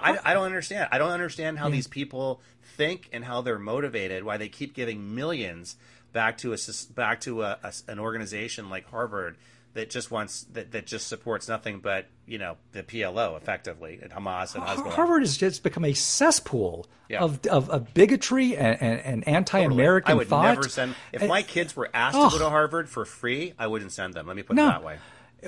I, 0.03 0.19
I 0.25 0.35
don't 0.35 0.45
understand. 0.45 0.89
I 0.93 0.99
don't 0.99 1.11
understand 1.11 1.59
how 1.59 1.69
these 1.69 1.87
people 1.87 2.41
think 2.77 3.09
and 3.13 3.25
how 3.25 3.43
they're 3.43 3.59
motivated. 3.59 4.25
Why 4.25 4.37
they 4.37 4.49
keep 4.49 4.75
giving 4.75 5.15
millions 5.15 5.77
back 6.13 6.39
to 6.39 6.53
a 6.55 6.57
back 6.95 7.21
to 7.23 7.43
a, 7.43 7.59
a- 7.63 7.73
an 7.91 7.99
organization 7.99 8.71
like 8.71 8.89
Harvard 8.91 9.37
that 9.75 9.89
just 9.89 10.11
wants 10.11 10.43
that, 10.53 10.73
that 10.73 10.87
just 10.87 11.09
supports 11.09 11.49
nothing 11.49 11.81
but 11.81 12.07
you 12.27 12.37
know 12.37 12.59
the 12.73 12.83
PLO 12.83 13.37
effectively 13.39 13.99
and 14.03 14.13
Hamas 14.13 14.55
and 14.55 14.63
Hezbollah. 14.63 14.93
Harvard 14.93 15.23
has 15.23 15.37
just 15.39 15.63
become 15.63 15.85
a 15.87 15.95
cesspool 15.95 16.87
Yeah. 17.09 17.21
of, 17.21 17.45
of, 17.47 17.71
of 17.71 17.95
bigotry 17.95 18.55
and, 18.55 18.81
and, 18.83 19.01
and 19.01 19.29
anti-American 19.29 20.13
I 20.13 20.15
would 20.15 20.29
thought. 20.29 20.43
never 20.45 20.69
send. 20.69 20.95
If 21.13 21.27
my 21.27 21.43
kids 21.43 21.75
were 21.75 21.89
asked 21.95 22.17
Oh. 22.19 22.29
to 22.29 22.39
go 22.39 22.45
to 22.45 22.51
Harvard 22.51 22.91
for 22.91 23.07
free, 23.07 23.55
I 23.59 23.67
wouldn't 23.67 23.93
send 23.93 24.13
them. 24.13 24.27
Let 24.27 24.37
me 24.37 24.43
put 24.43 24.57
No. 24.57 24.69
it 24.69 24.71
that 24.73 24.85
way. 24.85 24.99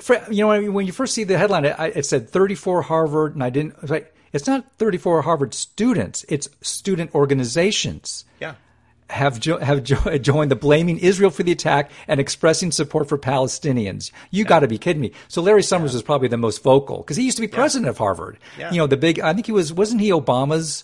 For, 0.01 0.19
you 0.31 0.39
know, 0.41 0.47
when- 0.47 0.73
when 0.73 0.85
you 0.87 0.91
first 0.91 1.13
see 1.13 1.23
the 1.23 1.37
headline, 1.37 1.63
it, 1.65 1.75
it 1.95 2.05
said 2.07 2.27
34 2.27 2.81
Harvard, 2.81 3.35
and 3.35 3.43
I 3.43 3.51
didn't. 3.51 3.75
I 3.83 3.85
like, 3.85 4.14
it's 4.35 4.47
not 4.47 4.65
34 4.77 5.21
Harvard 5.23 5.53
students; 5.53 6.25
it's 6.29 6.47
student 6.61 7.13
organizations 7.15 8.25
Yeah. 8.39 8.55
have 9.09 9.39
jo- 9.39 9.59
have 9.59 9.83
jo- 9.83 10.17
joined 10.21 10.51
the 10.51 10.55
blaming 10.55 10.97
Israel 10.99 11.29
for 11.31 11.43
the 11.43 11.51
attack 11.51 11.91
and 12.07 12.19
expressing 12.19 12.71
support 12.71 13.07
for 13.09 13.17
Palestinians. 13.17 14.11
You 14.31 14.43
got 14.45 14.59
to 14.59 14.67
be 14.67 14.77
kidding 14.77 15.01
me! 15.01 15.11
So 15.27 15.41
Larry 15.41 15.63
Summers 15.63 15.93
was 15.93 16.03
probably 16.03 16.27
the 16.27 16.37
most 16.37 16.61
vocal 16.63 16.97
because 16.97 17.17
he 17.17 17.23
used 17.23 17.37
to 17.37 17.41
be 17.41 17.47
president 17.47 17.89
of 17.89 17.97
Harvard. 17.97 18.37
Yeah. 18.59 18.71
You 18.71 18.77
know, 18.77 18.87
the 18.87 18.97
big. 18.97 19.19
I 19.19 19.33
think 19.33 19.45
he 19.45 19.51
was. 19.51 19.71
Wasn't 19.73 20.01
he 20.01 20.09
Obama's 20.09 20.83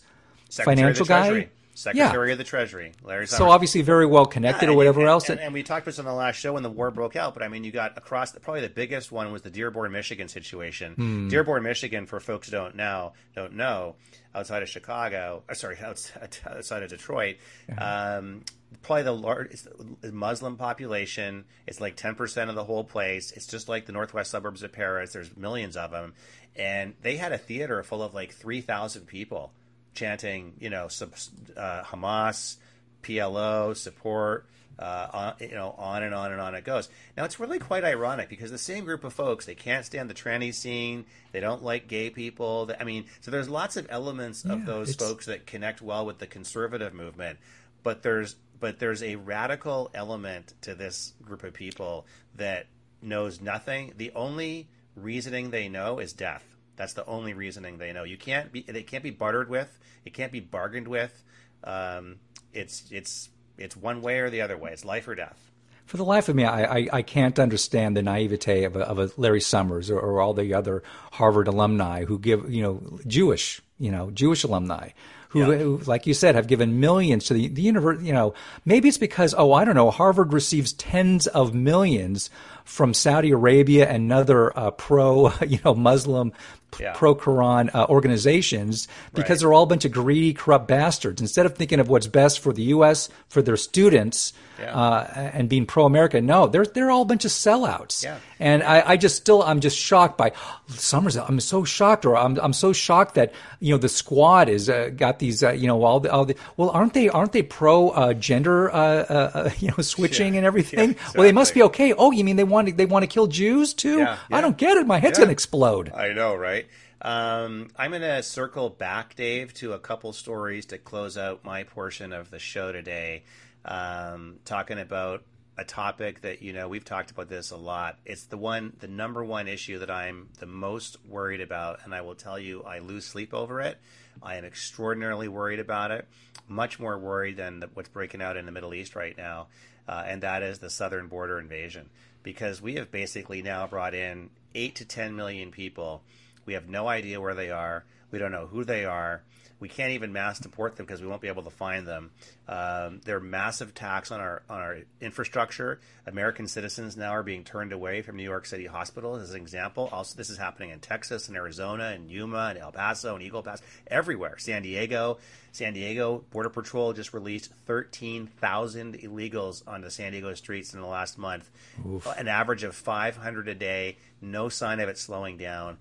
Secretary 0.49 0.75
financial 0.77 1.01
of 1.03 1.07
the 1.07 1.13
Treasury. 1.13 1.41
guy? 1.43 1.49
Secretary 1.73 2.31
of 2.31 2.37
the 2.37 2.43
Treasury, 2.43 2.91
Larry. 3.03 3.27
So 3.27 3.49
obviously 3.49 3.81
very 3.81 4.05
well 4.05 4.25
connected 4.25 4.69
or 4.69 4.75
whatever 4.75 5.01
and, 5.01 5.09
else. 5.09 5.29
And, 5.29 5.39
and 5.39 5.53
we 5.53 5.63
talked 5.63 5.83
about 5.83 5.91
this 5.91 5.99
on 5.99 6.05
the 6.05 6.13
last 6.13 6.35
show 6.35 6.53
when 6.53 6.63
the 6.63 6.69
war 6.69 6.91
broke 6.91 7.15
out. 7.15 7.33
But 7.33 7.43
I 7.43 7.47
mean, 7.47 7.63
you 7.63 7.71
got 7.71 7.97
across 7.97 8.31
the, 8.31 8.39
probably 8.39 8.61
the 8.61 8.69
biggest 8.69 9.11
one 9.11 9.31
was 9.31 9.41
the 9.41 9.49
Dearborn, 9.49 9.91
Michigan 9.91 10.27
situation. 10.27 10.93
Hmm. 10.93 11.27
Dearborn, 11.29 11.63
Michigan, 11.63 12.05
for 12.05 12.19
folks 12.19 12.49
who 12.49 12.57
don't 12.57 12.75
know, 12.75 13.13
don't 13.35 13.53
know, 13.53 13.95
outside 14.35 14.63
of 14.63 14.69
Chicago, 14.69 15.43
or 15.47 15.55
sorry, 15.55 15.77
outside, 15.83 16.37
outside 16.45 16.83
of 16.83 16.89
Detroit, 16.89 17.37
um, 17.77 18.43
probably 18.81 19.03
the 19.03 19.13
largest 19.13 19.67
Muslim 20.11 20.57
population. 20.57 21.45
It's 21.67 21.79
like 21.79 21.95
ten 21.95 22.15
percent 22.15 22.49
of 22.49 22.55
the 22.55 22.63
whole 22.63 22.83
place. 22.83 23.31
It's 23.31 23.47
just 23.47 23.69
like 23.69 23.85
the 23.85 23.93
northwest 23.93 24.31
suburbs 24.31 24.63
of 24.63 24.71
Paris. 24.73 25.13
There's 25.13 25.35
millions 25.37 25.77
of 25.77 25.91
them, 25.91 26.13
and 26.55 26.95
they 27.01 27.17
had 27.17 27.31
a 27.31 27.37
theater 27.37 27.81
full 27.83 28.03
of 28.03 28.13
like 28.13 28.33
three 28.33 28.61
thousand 28.61 29.07
people 29.07 29.51
chanting, 29.93 30.53
you 30.59 30.69
know, 30.69 30.85
uh, 30.85 31.83
Hamas, 31.83 32.57
PLO, 33.03 33.75
support, 33.75 34.45
uh, 34.79 35.07
on, 35.13 35.33
you 35.39 35.51
know, 35.55 35.75
on 35.77 36.01
and 36.03 36.13
on 36.15 36.31
and 36.31 36.41
on 36.41 36.55
it 36.55 36.63
goes. 36.63 36.89
Now 37.15 37.25
it's 37.25 37.39
really 37.39 37.59
quite 37.59 37.83
ironic 37.83 38.29
because 38.29 38.49
the 38.51 38.57
same 38.57 38.85
group 38.85 39.03
of 39.03 39.13
folks 39.13 39.45
they 39.45 39.53
can't 39.55 39.85
stand 39.85 40.09
the 40.09 40.13
tranny 40.13 40.53
scene, 40.53 41.05
they 41.31 41.39
don't 41.39 41.63
like 41.63 41.87
gay 41.87 42.09
people. 42.09 42.71
I 42.79 42.83
mean, 42.83 43.05
so 43.19 43.29
there's 43.31 43.49
lots 43.49 43.77
of 43.77 43.85
elements 43.89 44.43
of 44.45 44.59
Yeah, 44.59 44.65
those 44.65 44.89
it's- 44.91 45.07
folks 45.07 45.25
that 45.27 45.45
connect 45.45 45.81
well 45.81 46.05
with 46.05 46.19
the 46.19 46.27
conservative 46.27 46.93
movement, 46.93 47.37
but 47.83 48.01
there's 48.03 48.35
but 48.59 48.77
there's 48.77 49.01
a 49.01 49.15
radical 49.15 49.89
element 49.95 50.53
to 50.61 50.75
this 50.75 51.13
group 51.25 51.43
of 51.43 51.51
people 51.51 52.05
that 52.35 52.67
knows 53.01 53.41
nothing. 53.41 53.91
The 53.97 54.11
only 54.13 54.67
reasoning 54.95 55.49
they 55.49 55.67
know 55.67 55.97
is 55.97 56.13
death. 56.13 56.45
That's 56.81 56.93
the 56.93 57.05
only 57.05 57.33
reasoning 57.33 57.77
they 57.77 57.93
know. 57.93 58.05
You 58.05 58.17
can't 58.17 58.51
be. 58.51 58.63
They 58.63 58.81
can't 58.81 59.03
be 59.03 59.11
bartered 59.11 59.51
with. 59.51 59.77
It 60.03 60.15
can't 60.15 60.31
be 60.31 60.39
bargained 60.39 60.87
with. 60.87 61.23
Um, 61.63 62.15
it's 62.53 62.85
it's 62.89 63.29
it's 63.55 63.77
one 63.77 64.01
way 64.01 64.17
or 64.17 64.31
the 64.31 64.41
other 64.41 64.57
way. 64.57 64.71
It's 64.71 64.83
life 64.83 65.07
or 65.07 65.13
death. 65.13 65.51
For 65.85 65.97
the 65.97 66.05
life 66.05 66.27
of 66.27 66.35
me, 66.35 66.43
I, 66.43 66.77
I, 66.77 66.87
I 66.91 67.01
can't 67.03 67.37
understand 67.37 67.95
the 67.95 68.01
naivete 68.01 68.63
of 68.63 68.75
a, 68.75 68.79
of 68.79 68.97
a 68.97 69.11
Larry 69.15 69.41
Summers 69.41 69.91
or, 69.91 69.99
or 69.99 70.21
all 70.21 70.33
the 70.33 70.55
other 70.55 70.81
Harvard 71.11 71.47
alumni 71.47 72.05
who 72.05 72.17
give, 72.17 72.51
you 72.51 72.63
know, 72.63 72.99
Jewish, 73.05 73.61
you 73.77 73.91
know, 73.91 74.09
Jewish 74.09 74.43
alumni 74.43 74.89
who, 75.31 75.39
Yeah. 75.39 75.57
who 75.57 75.77
like 75.85 76.07
you 76.07 76.13
said, 76.13 76.35
have 76.35 76.47
given 76.47 76.79
millions 76.79 77.25
to 77.25 77.33
the, 77.33 77.47
the 77.47 77.61
universe. 77.61 78.01
You 78.03 78.13
know, 78.13 78.33
maybe 78.65 78.87
it's 78.89 78.97
because, 78.97 79.33
oh, 79.37 79.51
I 79.53 79.65
don't 79.65 79.75
know, 79.75 79.91
Harvard 79.91 80.31
receives 80.33 80.73
tens 80.73 81.27
of 81.27 81.53
millions 81.53 82.29
from 82.63 82.93
Saudi 82.93 83.31
Arabia 83.31 83.89
and 83.89 84.11
other 84.13 84.57
uh, 84.57 84.71
pro, 84.71 85.31
you 85.47 85.59
know, 85.65 85.73
Muslim, 85.73 86.31
Yeah. 86.79 86.93
pro 86.95 87.15
Quran 87.15 87.73
uh, 87.75 87.85
organizations 87.89 88.87
because 89.13 89.29
Right. 89.29 89.39
they're 89.39 89.53
all 89.53 89.63
a 89.63 89.67
bunch 89.67 89.83
of 89.85 89.91
greedy, 89.91 90.33
corrupt 90.33 90.67
bastards. 90.67 91.19
Instead 91.21 91.45
of 91.45 91.55
thinking 91.55 91.79
of 91.79 91.89
what's 91.89 92.07
best 92.07 92.39
for 92.39 92.53
the 92.53 92.63
U.S., 92.75 93.09
for 93.27 93.41
their 93.41 93.57
students, 93.57 94.31
Yeah. 94.59 94.73
uh, 94.73 95.29
and 95.33 95.49
being 95.49 95.65
pro-America. 95.65 96.21
No, 96.21 96.47
they're 96.47 96.65
they're 96.65 96.91
all 96.91 97.01
a 97.01 97.05
bunch 97.05 97.25
of 97.25 97.31
sellouts. 97.31 98.03
Yeah. 98.03 98.17
And 98.39 98.63
I, 98.63 98.83
I 98.91 98.97
just 98.97 99.15
still 99.17 99.41
I'm 99.43 99.59
just 99.59 99.77
shocked 99.77 100.17
by 100.17 100.31
Summers. 100.67 101.17
I'm 101.17 101.39
so 101.41 101.63
shocked, 101.65 102.05
or 102.05 102.15
I'm 102.15 102.37
I'm 102.39 102.53
so 102.53 102.71
shocked 102.73 103.15
that 103.15 103.33
you 103.59 103.73
know 103.73 103.77
the 103.79 103.89
squad 103.89 104.47
is 104.49 104.69
uh, 104.69 104.91
got 104.95 105.19
these 105.21 105.41
uh, 105.41 105.51
you 105.51 105.67
know 105.67 105.81
all 105.83 106.01
the, 106.01 106.11
all 106.11 106.25
the 106.25 106.35
well 106.57 106.69
aren't 106.71 106.93
they 106.93 107.07
aren't 107.07 107.31
they 107.31 107.41
pro 107.43 107.89
uh, 107.91 108.13
gender 108.13 108.69
uh, 108.69 108.75
uh, 108.77 109.31
uh, 109.33 109.49
you 109.59 109.69
know 109.69 109.81
switching 109.81 110.33
Yeah. 110.33 110.39
and 110.39 110.45
everything? 110.45 110.89
Yeah, 110.95 111.11
Well, 111.15 111.23
they 111.23 111.31
must 111.31 111.53
be 111.53 111.63
okay. 111.63 111.93
Oh, 111.93 112.11
you 112.11 112.25
mean 112.25 112.35
they 112.35 112.43
want 112.43 112.67
to, 112.67 112.73
they 112.73 112.85
want 112.85 113.03
to 113.03 113.07
kill 113.07 113.27
Jews 113.27 113.73
too? 113.73 113.99
Yeah, 113.99 114.17
I 114.29 114.41
don't 114.41 114.57
get 114.57 114.75
it. 114.75 114.85
My 114.85 114.99
head's 114.99 115.17
gonna 115.17 115.31
explode. 115.31 115.93
I 115.93 116.11
know, 116.11 116.35
right? 116.35 116.67
Um, 117.03 117.69
I'm 117.75 117.89
going 117.89 118.03
to 118.03 118.21
circle 118.21 118.69
back, 118.69 119.15
Dave, 119.15 119.55
to 119.55 119.73
a 119.73 119.79
couple 119.79 120.13
stories 120.13 120.67
to 120.67 120.77
close 120.77 121.17
out 121.17 121.43
my 121.43 121.63
portion 121.63 122.13
of 122.13 122.29
the 122.29 122.37
show 122.37 122.71
today. 122.71 123.23
Um, 123.65 124.37
talking 124.45 124.77
about 124.77 125.23
a 125.57 125.63
topic 125.63 126.21
that 126.21 126.41
you 126.43 126.53
know 126.53 126.67
we've 126.67 126.85
talked 126.85 127.09
about 127.11 127.27
this 127.27 127.51
a 127.51 127.57
lot. 127.57 127.97
It's 128.05 128.25
the 128.25 128.37
one, 128.37 128.73
the 128.79 128.87
number 128.87 129.23
one 129.23 129.47
issue 129.47 129.79
that 129.79 129.89
I'm 129.91 130.29
the 130.39 130.45
most 130.45 130.97
worried 131.05 131.41
about, 131.41 131.79
and 131.85 131.93
I 131.93 132.01
will 132.01 132.15
tell 132.15 132.37
you, 132.39 132.63
I 132.63 132.79
lose 132.79 133.05
sleep 133.05 133.33
over 133.33 133.61
it. 133.61 133.79
I 134.23 134.35
am 134.35 134.45
extraordinarily 134.45 135.27
worried 135.27 135.59
about 135.59 135.91
it, 135.91 136.07
much 136.47 136.79
more 136.79 136.97
worried 136.97 137.37
than 137.37 137.59
the, 137.59 137.69
what's 137.73 137.89
breaking 137.89 138.21
out 138.21 138.37
in 138.37 138.45
the 138.45 138.51
Middle 138.51 138.73
East 138.73 138.95
right 138.95 139.17
now, 139.17 139.47
uh, 139.87 140.03
and 140.05 140.21
that 140.23 140.43
is 140.43 140.59
the 140.59 140.69
southern 140.69 141.07
border 141.07 141.39
invasion. 141.39 141.89
Because 142.23 142.61
we 142.61 142.75
have 142.75 142.91
basically 142.91 143.41
now 143.41 143.65
brought 143.65 143.95
in 143.95 144.29
eight 144.53 144.75
to 144.75 144.85
ten 144.85 145.15
million 145.15 145.49
people. 145.51 146.03
We 146.45 146.53
have 146.53 146.69
no 146.69 146.87
idea 146.87 147.19
where 147.19 147.33
they 147.33 147.49
are. 147.49 147.83
We 148.11 148.19
don't 148.19 148.31
know 148.31 148.47
who 148.47 148.63
they 148.63 148.85
are. 148.85 149.23
We 149.61 149.69
can't 149.69 149.91
even 149.91 150.11
mass 150.11 150.39
deport 150.39 150.75
them 150.75 150.87
because 150.87 151.01
we 151.01 151.07
won't 151.07 151.21
be 151.21 151.27
able 151.27 151.43
to 151.43 151.51
find 151.51 151.85
them. 151.85 152.09
Um, 152.47 152.99
there 153.05 153.17
are 153.17 153.21
massive 153.21 153.75
tax 153.75 154.11
on 154.11 154.19
our 154.19 154.41
on 154.49 154.59
our 154.59 154.77
infrastructure. 154.99 155.79
American 156.07 156.47
citizens 156.47 156.97
now 156.97 157.11
are 157.11 157.21
being 157.21 157.43
turned 157.43 157.71
away 157.71 158.01
from 158.01 158.15
New 158.17 158.23
York 158.23 158.47
City 158.47 158.65
hospitals, 158.65 159.21
as 159.21 159.35
an 159.35 159.37
example. 159.39 159.87
Also, 159.91 160.17
this 160.17 160.31
is 160.31 160.37
happening 160.39 160.71
in 160.71 160.79
Texas 160.79 161.27
and 161.27 161.37
Arizona 161.37 161.91
and 161.93 162.09
Yuma 162.09 162.47
and 162.49 162.57
El 162.57 162.71
Paso 162.71 163.13
and 163.13 163.23
Eagle 163.23 163.43
Pass, 163.43 163.61
everywhere. 163.85 164.35
San 164.39 164.63
Diego, 164.63 165.19
San 165.51 165.73
Diego 165.73 166.23
Border 166.31 166.49
Patrol 166.49 166.93
just 166.93 167.13
released 167.13 167.51
13,000 167.67 168.97
illegals 168.97 169.61
onto 169.67 169.91
San 169.91 170.11
Diego 170.11 170.33
streets 170.33 170.73
in 170.73 170.81
the 170.81 170.87
last 170.87 171.19
month, 171.19 171.51
Oof. 171.87 172.07
an 172.17 172.27
average 172.27 172.63
of 172.63 172.75
500 172.75 173.47
a 173.47 173.53
day. 173.53 173.97
No 174.21 174.49
sign 174.49 174.79
of 174.79 174.89
it 174.89 174.97
slowing 174.97 175.37
down. 175.37 175.77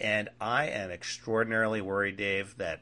And 0.00 0.28
I 0.40 0.68
am 0.68 0.90
extraordinarily 0.90 1.80
worried, 1.80 2.16
Dave, 2.16 2.56
that 2.56 2.80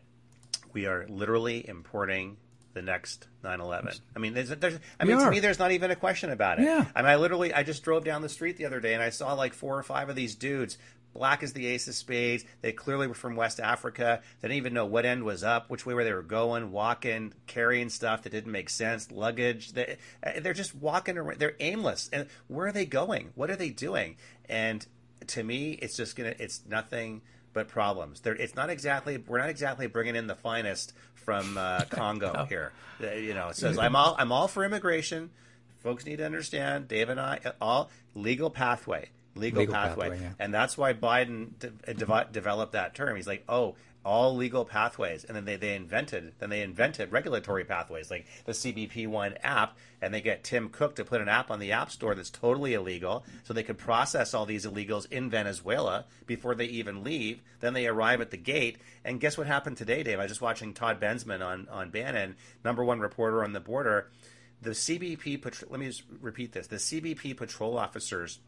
we 0.72 0.86
are 0.86 1.06
literally 1.08 1.68
importing 1.68 2.36
the 2.74 2.82
next 2.82 3.26
9/11. 3.42 4.00
I 4.14 4.18
mean, 4.18 4.34
there's, 4.34 4.50
there's 4.50 4.78
I 5.00 5.04
mean, 5.04 5.18
to 5.18 5.30
me, 5.30 5.40
there's 5.40 5.58
not 5.58 5.72
even 5.72 5.90
a 5.90 5.96
question 5.96 6.30
about 6.30 6.60
it. 6.60 6.64
Yeah. 6.64 6.84
I 6.94 7.02
mean, 7.02 7.10
I 7.10 7.16
literally, 7.16 7.52
I 7.52 7.64
just 7.64 7.82
drove 7.82 8.04
down 8.04 8.22
the 8.22 8.28
street 8.28 8.56
the 8.56 8.66
other 8.66 8.78
day 8.78 8.94
and 8.94 9.02
I 9.02 9.10
saw 9.10 9.32
like 9.32 9.52
four 9.52 9.76
or 9.76 9.82
five 9.82 10.08
of 10.08 10.14
these 10.14 10.36
dudes, 10.36 10.78
black 11.12 11.42
as 11.42 11.52
the 11.54 11.66
ace 11.66 11.88
of 11.88 11.94
spades. 11.94 12.44
They 12.60 12.70
clearly 12.70 13.08
were 13.08 13.14
from 13.14 13.34
West 13.34 13.58
Africa. 13.58 14.20
They 14.40 14.48
didn't 14.48 14.58
even 14.58 14.74
know 14.74 14.86
what 14.86 15.04
end 15.04 15.24
was 15.24 15.42
up, 15.42 15.68
which 15.70 15.86
way 15.86 15.94
where 15.94 16.04
they 16.04 16.12
were 16.12 16.22
going, 16.22 16.70
walking, 16.70 17.32
carrying 17.46 17.88
stuff 17.88 18.22
that 18.22 18.30
didn't 18.30 18.52
make 18.52 18.70
sense, 18.70 19.10
luggage. 19.10 19.72
They, 19.72 19.96
they're 20.40 20.54
just 20.54 20.74
walking 20.74 21.18
around. 21.18 21.40
They're 21.40 21.56
aimless. 21.58 22.08
And 22.12 22.28
where 22.46 22.68
are 22.68 22.72
they 22.72 22.86
going? 22.86 23.30
What 23.34 23.50
are 23.50 23.56
they 23.56 23.70
doing? 23.70 24.16
And 24.48 24.86
to 25.28 25.42
me, 25.42 25.72
it's 25.72 25.96
just 25.96 26.16
gonna, 26.16 26.34
it's 26.38 26.62
nothing 26.68 27.22
but 27.52 27.68
problems. 27.68 28.20
There, 28.20 28.34
it's 28.34 28.54
not 28.54 28.70
exactly. 28.70 29.16
We're 29.18 29.38
not 29.38 29.48
exactly 29.50 29.86
bringing 29.86 30.16
in 30.16 30.26
the 30.26 30.34
finest 30.34 30.92
from 31.14 31.56
uh, 31.58 31.84
Congo 31.90 32.44
here. 32.48 32.72
Uh, 33.02 33.12
You 33.12 33.34
know, 33.34 33.48
it 33.48 33.56
says 33.56 33.78
I'm 33.78 33.96
all 33.96 34.14
I'm 34.18 34.32
all 34.32 34.48
for 34.48 34.64
immigration. 34.64 35.30
Folks 35.80 36.04
need 36.04 36.16
to 36.16 36.26
understand. 36.26 36.88
Dave 36.88 37.08
and 37.08 37.20
I 37.20 37.40
uh, 37.44 37.52
all 37.60 37.90
legal 38.14 38.50
pathway, 38.50 39.08
legal, 39.34 39.60
Legal 39.60 39.74
pathway, 39.74 40.10
pathway, 40.10 40.24
yeah. 40.24 40.32
and 40.38 40.52
that's 40.52 40.76
why 40.76 40.92
Biden 40.92 41.58
de- 41.58 41.94
dev- 41.94 42.32
developed 42.32 42.72
that 42.72 42.94
term. 42.94 43.16
He's 43.16 43.26
like, 43.26 43.44
oh. 43.48 43.76
All 44.08 44.34
legal 44.34 44.64
pathways, 44.64 45.24
and 45.24 45.36
then 45.36 45.44
they, 45.44 45.56
they 45.56 45.76
invented 45.76 46.32
then 46.38 46.48
they 46.48 46.62
invented 46.62 47.12
regulatory 47.12 47.62
pathways 47.62 48.10
like 48.10 48.24
the 48.46 48.52
CBP 48.52 49.06
One 49.06 49.34
app, 49.42 49.76
and 50.00 50.14
they 50.14 50.22
get 50.22 50.42
Tim 50.42 50.70
Cook 50.70 50.96
to 50.96 51.04
put 51.04 51.20
an 51.20 51.28
app 51.28 51.50
on 51.50 51.58
the 51.58 51.72
App 51.72 51.90
Store 51.90 52.14
that's 52.14 52.30
totally 52.30 52.72
illegal, 52.72 53.26
so 53.44 53.52
they 53.52 53.62
could 53.62 53.76
process 53.76 54.32
all 54.32 54.46
these 54.46 54.64
illegals 54.64 55.04
in 55.12 55.28
Venezuela 55.28 56.06
before 56.26 56.54
they 56.54 56.64
even 56.64 57.04
leave. 57.04 57.42
Then 57.60 57.74
they 57.74 57.86
arrive 57.86 58.22
at 58.22 58.30
the 58.30 58.38
gate, 58.38 58.78
and 59.04 59.20
guess 59.20 59.36
what 59.36 59.46
happened 59.46 59.76
today, 59.76 60.02
Dave? 60.02 60.18
I 60.18 60.22
was 60.22 60.30
just 60.30 60.40
watching 60.40 60.72
Todd 60.72 60.98
Bensman 60.98 61.44
on 61.44 61.68
on 61.68 61.90
Bannon, 61.90 62.36
number 62.64 62.82
one 62.82 63.00
reporter 63.00 63.44
on 63.44 63.52
the 63.52 63.60
border. 63.60 64.10
The 64.62 64.70
CBP 64.70 65.70
let 65.70 65.78
me 65.78 65.86
just 65.86 66.04
repeat 66.18 66.52
this: 66.52 66.66
the 66.66 66.76
CBP 66.76 67.36
patrol 67.36 67.76
officers 67.76 68.38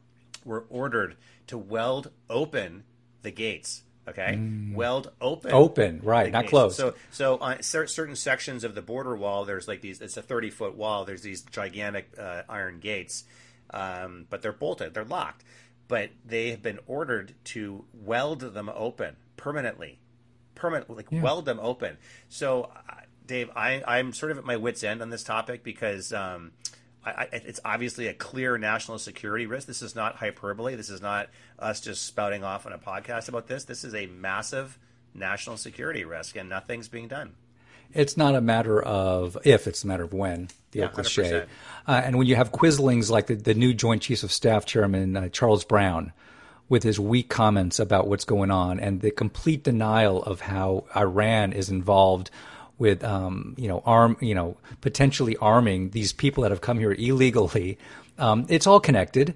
were 0.42 0.64
ordered 0.70 1.18
to 1.48 1.58
weld 1.58 2.12
open 2.30 2.84
the 3.20 3.30
gates. 3.30 3.82
Okay, 4.10 4.38
weld 4.74 5.10
open, 5.20 5.52
Open, 5.52 6.00
right, 6.02 6.32
not 6.32 6.46
closed. 6.46 6.76
So, 6.76 6.94
so 7.10 7.38
on 7.38 7.62
cer- 7.62 7.86
certain 7.86 8.16
sections 8.16 8.64
of 8.64 8.74
the 8.74 8.82
border 8.82 9.16
wall, 9.16 9.44
there's 9.44 9.68
like 9.68 9.80
these. 9.80 10.00
It's 10.00 10.16
a 10.16 10.22
30 10.22 10.50
foot 10.50 10.76
wall. 10.76 11.04
There's 11.04 11.22
these 11.22 11.42
gigantic 11.42 12.10
uh, 12.18 12.42
iron 12.48 12.80
gates, 12.80 13.24
um, 13.72 14.26
but 14.28 14.42
they're 14.42 14.52
bolted. 14.52 14.94
They're 14.94 15.04
locked. 15.04 15.44
But 15.88 16.10
they 16.24 16.50
have 16.50 16.62
been 16.62 16.78
ordered 16.86 17.34
to 17.46 17.84
weld 17.92 18.40
them 18.40 18.70
open 18.72 19.16
permanently, 19.36 19.98
permanent 20.54 20.88
like 20.90 21.08
weld 21.10 21.46
them 21.46 21.58
open. 21.60 21.96
So, 22.28 22.64
uh, 22.64 22.94
Dave, 23.26 23.50
I, 23.56 23.82
I'm 23.86 24.12
sort 24.12 24.32
of 24.32 24.38
at 24.38 24.44
my 24.44 24.56
wits' 24.56 24.84
end 24.84 25.02
on 25.02 25.10
this 25.10 25.24
topic 25.24 25.62
because. 25.64 26.12
Um, 26.12 26.52
I, 27.04 27.28
it's 27.32 27.60
obviously 27.64 28.08
a 28.08 28.14
clear 28.14 28.58
national 28.58 28.98
security 28.98 29.46
risk. 29.46 29.66
This 29.66 29.80
is 29.80 29.94
not 29.94 30.16
hyperbole. 30.16 30.74
This 30.74 30.90
is 30.90 31.00
not 31.00 31.30
us 31.58 31.80
just 31.80 32.04
spouting 32.04 32.44
off 32.44 32.66
on 32.66 32.72
a 32.72 32.78
podcast 32.78 33.28
about 33.28 33.46
this. 33.46 33.64
This 33.64 33.84
is 33.84 33.94
a 33.94 34.06
massive 34.06 34.78
national 35.14 35.56
security 35.56 36.04
risk, 36.04 36.36
and 36.36 36.48
nothing's 36.48 36.88
being 36.88 37.08
done. 37.08 37.34
It's 37.92 38.16
not 38.16 38.34
a 38.34 38.40
matter 38.40 38.80
of 38.82 39.38
if; 39.44 39.66
it's 39.66 39.82
a 39.82 39.86
matter 39.86 40.04
of 40.04 40.12
when. 40.12 40.48
The 40.72 40.80
Yeah, 40.80 40.84
old 40.86 40.94
cliche. 40.94 41.46
Uh, 41.88 42.02
and 42.04 42.18
when 42.18 42.26
you 42.26 42.36
have 42.36 42.52
quislings 42.52 43.10
like 43.10 43.26
the, 43.26 43.34
the 43.34 43.54
new 43.54 43.72
Joint 43.72 44.02
Chiefs 44.02 44.22
of 44.22 44.30
Staff 44.30 44.66
Chairman 44.66 45.16
uh, 45.16 45.28
Charles 45.30 45.64
Brown, 45.64 46.12
with 46.68 46.84
his 46.84 47.00
weak 47.00 47.28
comments 47.28 47.78
about 47.78 48.06
what's 48.06 48.24
going 48.24 48.50
on 48.50 48.78
and 48.78 49.00
the 49.00 49.10
complete 49.10 49.64
denial 49.64 50.22
of 50.22 50.40
how 50.42 50.84
Iran 50.96 51.52
is 51.52 51.68
involved 51.68 52.30
with, 52.80 53.04
um, 53.04 53.54
you 53.56 53.68
know, 53.68 53.80
arm, 53.86 54.16
you 54.20 54.34
know, 54.34 54.56
potentially 54.80 55.36
arming 55.36 55.90
these 55.90 56.12
people 56.12 56.42
that 56.42 56.50
have 56.50 56.60
come 56.60 56.80
here 56.80 56.92
illegally. 56.92 57.78
Um, 58.18 58.46
it's 58.48 58.66
all 58.66 58.80
connected 58.80 59.34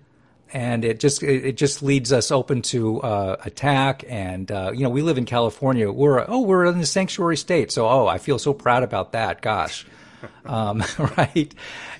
and 0.54 0.85
it 0.85 1.00
just 1.00 1.22
it, 1.22 1.44
it 1.44 1.57
just 1.57 1.83
leads 1.83 2.12
us 2.12 2.30
open 2.30 2.62
to 2.62 3.02
uh, 3.02 3.37
attack. 3.44 4.04
And 4.09 4.50
uh, 4.50 4.70
you 4.72 4.85
know, 4.85 4.88
we 4.88 5.02
live 5.02 5.18
in 5.18 5.26
California. 5.26 5.90
We're 5.90 6.24
oh, 6.26 6.40
we're 6.40 6.64
in 6.66 6.78
the 6.78 6.87
sanctuary 6.87 7.37
state, 7.37 7.72
so 7.72 7.87
oh, 7.88 8.07
I 8.07 8.18
feel 8.18 8.38
so 8.38 8.54
proud 8.54 8.85
about 8.85 9.12
that. 9.12 9.42
Gosh, 9.42 9.85
um, 10.46 10.82
right? 11.16 11.54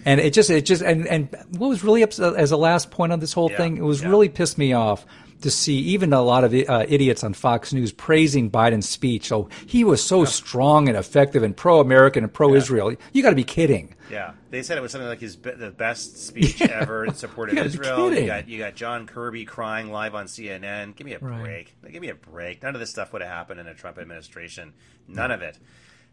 And 0.05 0.21
it 0.21 0.33
just 0.33 0.51
it 0.51 0.65
just 0.67 0.83
and 0.83 1.07
and 1.07 1.29
what 1.59 1.69
was 1.69 1.83
really 1.85 2.03
upset 2.03 2.35
as 2.37 2.51
a 2.53 2.57
last 2.57 2.91
point 2.91 3.13
on 3.13 3.21
this 3.21 3.33
whole 3.33 3.51
Yeah, 3.51 3.57
thing, 3.57 3.77
it 3.79 3.83
was 3.85 4.03
yeah. 4.03 4.09
really 4.09 4.29
pissed 4.29 4.59
me 4.59 4.73
off. 4.73 5.07
To 5.41 5.51
see 5.51 5.77
even 5.77 6.15
a 6.15 6.23
lot 6.23 6.43
of 6.45 6.55
uh, 6.55 6.87
idiots 6.89 7.23
on 7.23 7.35
Fox 7.35 7.71
News 7.75 7.93
praising 7.93 8.51
Biden's 8.51 8.89
speech. 8.89 9.31
Oh, 9.31 9.51
he 9.67 9.85
was 9.85 10.03
so 10.03 10.25
strong 10.25 10.89
and 10.89 10.97
effective 10.97 11.43
and 11.43 11.55
pro-American 11.55 12.25
and 12.25 12.33
pro-Israel. 12.33 12.95
You 13.13 13.23
got 13.23 13.29
to 13.31 13.37
be 13.37 13.45
kidding. 13.45 13.95
Yeah, 14.11 14.33
they 14.49 14.63
said 14.63 14.79
it 14.79 14.81
was 14.81 14.93
something 14.93 15.09
like 15.09 15.21
his 15.21 15.37
be- 15.37 15.51
the 15.51 15.71
best 15.71 16.17
speech 16.17 16.63
ever 16.63 17.05
in 17.05 17.13
support 17.13 17.51
of 17.51 17.59
Israel. 17.59 18.11
You 18.15 18.25
got 18.25 18.49
you 18.49 18.57
got 18.59 18.75
John 18.75 19.07
Kirby 19.07 19.45
crying 19.45 19.91
live 19.91 20.15
on 20.15 20.27
CNN. 20.29 20.97
Give 20.97 21.05
me 21.07 21.13
a 21.13 21.19
Right. 21.19 21.43
break. 21.43 21.77
Give 21.93 22.01
me 22.01 22.09
a 22.09 22.15
break. 22.15 22.63
None 22.63 22.75
of 22.75 22.81
this 22.81 22.89
stuff 22.89 23.13
would 23.13 23.21
have 23.21 23.31
happened 23.31 23.61
in 23.61 23.67
a 23.67 23.75
Trump 23.75 23.99
administration. 23.99 24.73
None 25.09 25.31
of 25.31 25.43
it. 25.43 25.59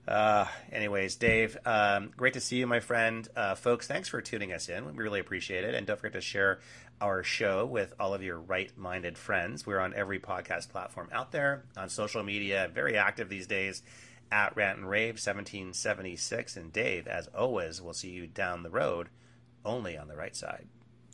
Uh, 0.07 0.45
anyways, 0.71 1.15
Dave, 1.15 1.57
um, 1.65 2.11
great 2.17 2.33
to 2.33 2.39
see 2.39 2.57
you, 2.57 2.67
my 2.67 2.79
friend. 2.79 3.27
Uh, 3.35 3.55
folks, 3.55 3.87
thanks 3.87 4.09
for 4.09 4.21
tuning 4.21 4.51
us 4.51 4.67
in. 4.67 4.85
We 4.85 4.91
really 4.93 5.19
appreciate 5.19 5.63
it. 5.63 5.75
And 5.75 5.85
don't 5.85 5.99
forget 5.99 6.13
to 6.13 6.21
share 6.21 6.59
our 6.99 7.23
show 7.23 7.65
with 7.65 7.93
all 7.99 8.13
of 8.13 8.23
your 8.23 8.39
right 8.39 8.71
minded 8.77 9.17
friends. 9.17 9.65
We're 9.65 9.79
on 9.79 9.93
every 9.93 10.19
podcast 10.19 10.69
platform 10.69 11.09
out 11.11 11.31
there, 11.31 11.63
on 11.77 11.89
social 11.89 12.23
media, 12.23 12.69
very 12.73 12.97
active 12.97 13.29
these 13.29 13.47
days 13.47 13.83
at 14.31 14.55
Rant 14.55 14.79
and 14.79 14.89
Rave 14.89 15.15
1776. 15.15 16.57
And 16.57 16.73
Dave, 16.73 17.07
as 17.07 17.27
always, 17.27 17.81
we'll 17.81 17.93
see 17.93 18.09
you 18.09 18.27
down 18.27 18.63
the 18.63 18.69
road, 18.69 19.09
only 19.63 19.97
on 19.97 20.07
the 20.07 20.15
right 20.15 20.35
side. 20.35 20.67